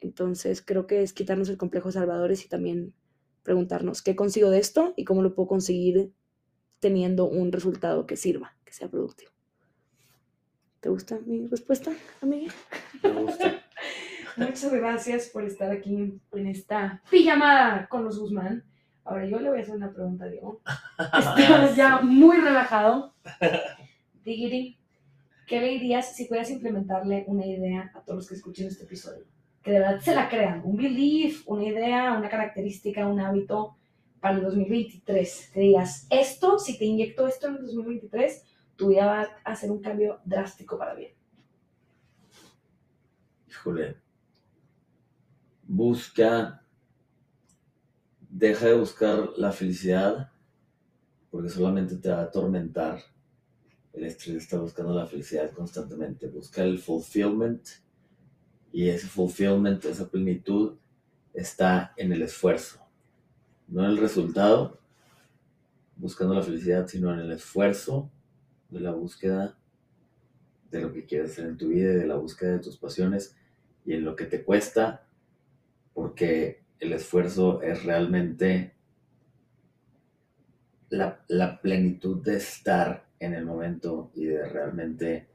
Entonces 0.00 0.62
creo 0.62 0.86
que 0.86 1.02
es 1.02 1.12
quitarnos 1.12 1.48
el 1.48 1.56
complejo 1.56 1.88
de 1.88 1.94
salvadores 1.94 2.44
y 2.44 2.48
también 2.48 2.94
preguntarnos 3.42 4.02
qué 4.02 4.14
consigo 4.14 4.50
de 4.50 4.58
esto 4.58 4.94
y 4.96 5.04
cómo 5.04 5.22
lo 5.22 5.34
puedo 5.34 5.48
conseguir 5.48 6.12
teniendo 6.86 7.24
un 7.24 7.50
resultado 7.50 8.06
que 8.06 8.14
sirva, 8.14 8.54
que 8.64 8.72
sea 8.72 8.86
productivo. 8.86 9.32
¿Te 10.78 10.88
gusta 10.88 11.18
mi 11.26 11.44
respuesta, 11.48 11.90
amiga? 12.22 12.52
Me 13.02 13.10
gusta. 13.10 13.60
Muchas 14.36 14.72
gracias 14.72 15.30
por 15.30 15.42
estar 15.42 15.72
aquí 15.72 16.20
en 16.30 16.46
esta 16.46 17.02
pijamada 17.10 17.88
con 17.88 18.04
los 18.04 18.20
Guzmán. 18.20 18.62
Ahora 19.04 19.26
yo 19.26 19.40
le 19.40 19.48
voy 19.48 19.58
a 19.58 19.62
hacer 19.62 19.74
una 19.74 19.92
pregunta 19.92 20.26
a 20.26 20.28
Diego. 20.28 20.60
Estás 21.18 21.74
ya 21.74 22.02
muy 22.02 22.36
relajado. 22.36 23.12
Diggity, 24.24 24.78
¿qué 25.48 25.60
le 25.60 25.70
dirías 25.70 26.14
si 26.14 26.26
pudieras 26.26 26.50
implementarle 26.52 27.24
una 27.26 27.44
idea 27.44 27.90
a 27.96 28.00
todos 28.02 28.18
los 28.18 28.28
que 28.28 28.36
escuchen 28.36 28.68
este 28.68 28.84
episodio? 28.84 29.24
Que 29.60 29.72
de 29.72 29.80
verdad 29.80 29.98
se 29.98 30.14
la 30.14 30.28
crean, 30.28 30.62
un 30.64 30.76
belief, 30.76 31.42
una 31.48 31.64
idea, 31.64 32.12
una 32.16 32.28
característica, 32.28 33.08
un 33.08 33.18
hábito 33.18 33.76
para 34.20 34.36
el 34.36 34.44
2023. 34.44 35.50
Te 35.52 35.60
digas, 35.60 36.06
esto, 36.10 36.58
si 36.58 36.78
te 36.78 36.84
inyecto 36.84 37.26
esto 37.26 37.48
en 37.48 37.56
el 37.56 37.66
2023, 37.66 38.44
tu 38.76 38.88
vida 38.88 39.06
va 39.06 39.22
a 39.22 39.52
hacer 39.52 39.70
un 39.70 39.80
cambio 39.80 40.20
drástico 40.24 40.78
para 40.78 40.94
bien. 40.94 41.12
Híjole. 43.48 43.96
Busca. 45.62 46.62
Deja 48.28 48.66
de 48.66 48.74
buscar 48.74 49.30
la 49.36 49.50
felicidad 49.50 50.30
porque 51.30 51.48
solamente 51.48 51.96
te 51.96 52.10
va 52.10 52.20
a 52.20 52.24
atormentar 52.24 53.00
el 53.92 54.04
estrés 54.04 54.36
estar 54.36 54.60
buscando 54.60 54.94
la 54.94 55.06
felicidad 55.06 55.50
constantemente. 55.52 56.28
Busca 56.28 56.62
el 56.62 56.78
fulfillment 56.78 57.66
y 58.72 58.88
ese 58.88 59.06
fulfillment, 59.06 59.84
esa 59.86 60.08
plenitud 60.08 60.76
está 61.32 61.94
en 61.96 62.12
el 62.12 62.22
esfuerzo, 62.22 62.85
no 63.68 63.84
en 63.84 63.90
el 63.90 63.98
resultado, 63.98 64.78
buscando 65.96 66.34
la 66.34 66.42
felicidad, 66.42 66.86
sino 66.86 67.12
en 67.12 67.20
el 67.20 67.32
esfuerzo 67.32 68.10
de 68.70 68.80
la 68.80 68.92
búsqueda 68.92 69.56
de 70.70 70.80
lo 70.80 70.92
que 70.92 71.06
quieres 71.06 71.32
hacer 71.32 71.46
en 71.46 71.56
tu 71.56 71.68
vida, 71.68 71.92
de 71.92 72.06
la 72.06 72.16
búsqueda 72.16 72.52
de 72.52 72.58
tus 72.58 72.76
pasiones 72.76 73.36
y 73.84 73.94
en 73.94 74.04
lo 74.04 74.16
que 74.16 74.26
te 74.26 74.44
cuesta, 74.44 75.06
porque 75.94 76.64
el 76.78 76.92
esfuerzo 76.92 77.62
es 77.62 77.84
realmente 77.84 78.74
la, 80.90 81.24
la 81.28 81.60
plenitud 81.60 82.22
de 82.22 82.36
estar 82.36 83.06
en 83.18 83.34
el 83.34 83.44
momento 83.44 84.10
y 84.14 84.26
de 84.26 84.46
realmente 84.46 85.28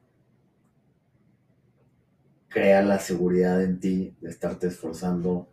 crear 2.50 2.84
la 2.84 3.00
seguridad 3.00 3.64
en 3.64 3.80
ti, 3.80 4.16
de 4.20 4.30
estarte 4.30 4.68
esforzando, 4.68 5.48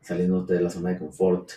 saliéndote 0.00 0.54
de 0.54 0.62
la 0.62 0.70
zona 0.70 0.90
de 0.90 0.98
confort. 0.98 1.50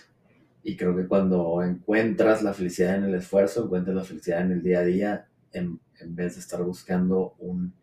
Y 0.63 0.77
creo 0.77 0.95
que 0.95 1.07
cuando 1.07 1.63
encuentras 1.63 2.43
la 2.43 2.53
felicidad 2.53 2.95
en 2.95 3.05
el 3.05 3.15
esfuerzo, 3.15 3.65
encuentras 3.65 3.95
la 3.95 4.03
felicidad 4.03 4.41
en 4.41 4.51
el 4.51 4.61
día 4.61 4.79
a 4.79 4.83
día, 4.83 5.27
en, 5.53 5.79
en 5.99 6.15
vez 6.15 6.35
de 6.35 6.41
estar 6.41 6.61
buscando 6.63 7.35
un 7.39 7.73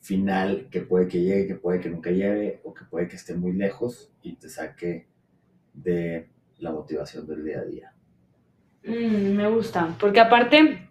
final 0.00 0.68
que 0.70 0.80
puede 0.80 1.08
que 1.08 1.20
llegue, 1.20 1.46
que 1.46 1.54
puede 1.54 1.80
que 1.80 1.88
nunca 1.88 2.10
llegue, 2.10 2.60
o 2.64 2.74
que 2.74 2.84
puede 2.84 3.08
que 3.08 3.16
esté 3.16 3.34
muy 3.34 3.52
lejos 3.52 4.12
y 4.22 4.36
te 4.36 4.48
saque 4.48 5.06
de 5.72 6.28
la 6.58 6.72
motivación 6.72 7.26
del 7.26 7.44
día 7.44 7.60
a 7.60 7.64
día. 7.64 7.94
Mm, 8.84 9.36
me 9.36 9.48
gusta, 9.48 9.96
porque 9.98 10.20
aparte, 10.20 10.88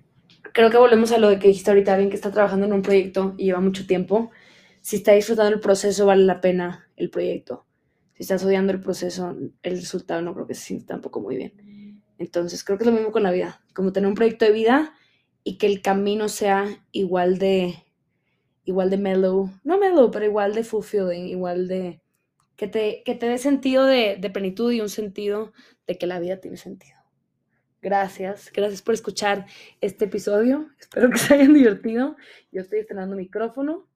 creo 0.54 0.70
que 0.70 0.78
volvemos 0.78 1.12
a 1.12 1.18
lo 1.18 1.30
que 1.40 1.50
dijiste 1.50 1.72
ahorita, 1.72 1.94
alguien 1.94 2.10
que 2.10 2.16
está 2.16 2.32
trabajando 2.32 2.66
en 2.66 2.74
un 2.74 2.82
proyecto 2.82 3.36
y 3.38 3.46
lleva 3.46 3.60
mucho 3.60 3.86
tiempo. 3.86 4.32
Si 4.82 4.96
está 4.98 5.12
disfrutando 5.12 5.54
el 5.54 5.60
proceso, 5.60 6.06
vale 6.06 6.24
la 6.24 6.42
pena 6.42 6.88
el 6.96 7.10
proyecto. 7.10 7.66
Si 8.14 8.24
estás 8.24 8.44
odiando 8.44 8.72
el 8.72 8.82
proceso, 8.82 9.36
el 9.64 9.78
resultado 9.78 10.22
no 10.22 10.34
creo 10.34 10.48
que 10.48 10.56
se 10.56 10.66
sienta 10.66 10.94
tampoco 10.96 11.22
muy 11.22 11.38
bien. 11.38 12.04
Entonces, 12.18 12.64
creo 12.64 12.78
que 12.78 12.84
es 12.84 12.90
lo 12.90 12.94
mismo 12.94 13.12
con 13.12 13.24
la 13.24 13.32
vida. 13.32 13.62
Como 13.74 13.94
tener 13.94 14.08
un 14.08 14.16
proyecto 14.16 14.46
de 14.46 14.52
vida 14.52 14.94
y 15.44 15.58
que 15.58 15.68
el 15.68 15.82
camino 15.82 16.30
sea 16.30 16.68
igual 16.92 17.40
de 17.40 17.84
igual 18.64 18.90
de 18.92 18.98
mellow, 18.98 19.50
no 19.64 19.80
mellow, 19.80 20.12
pero 20.12 20.26
igual 20.26 20.54
de 20.54 20.64
fulfilling, 20.64 21.28
igual 21.28 21.68
de 21.68 22.02
que 22.56 22.68
te, 22.68 23.02
que 23.04 23.16
te 23.16 23.26
dé 23.28 23.40
sentido 23.40 23.86
de, 23.86 24.18
de 24.20 24.30
plenitud 24.30 24.72
y 24.72 24.82
un 24.82 24.90
sentido 24.90 25.52
de 25.88 25.98
que 25.98 26.06
la 26.06 26.20
vida 26.20 26.40
tiene 26.40 26.58
sentido. 26.58 26.98
Gracias, 27.82 28.52
gracias 28.54 28.84
por 28.84 28.94
escuchar 28.94 29.48
este 29.82 30.06
episodio. 30.06 30.70
Espero 30.80 31.10
que 31.10 31.18
se 31.18 31.34
hayan 31.34 31.54
divertido. 31.56 32.16
Yo 32.52 32.62
estoy 32.62 32.80
estrenando 32.80 33.16
micrófono 33.16 33.88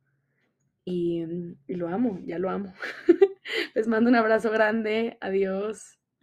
y, 0.86 1.24
y 1.68 1.76
lo 1.76 1.88
amo, 1.90 2.20
ya 2.26 2.40
lo 2.40 2.50
amo. 2.50 2.74
Les 3.76 3.88
mando 3.88 4.10
un 4.10 4.16
abrazo 4.16 4.52
grande. 4.52 5.18
Adiós. 5.22 6.00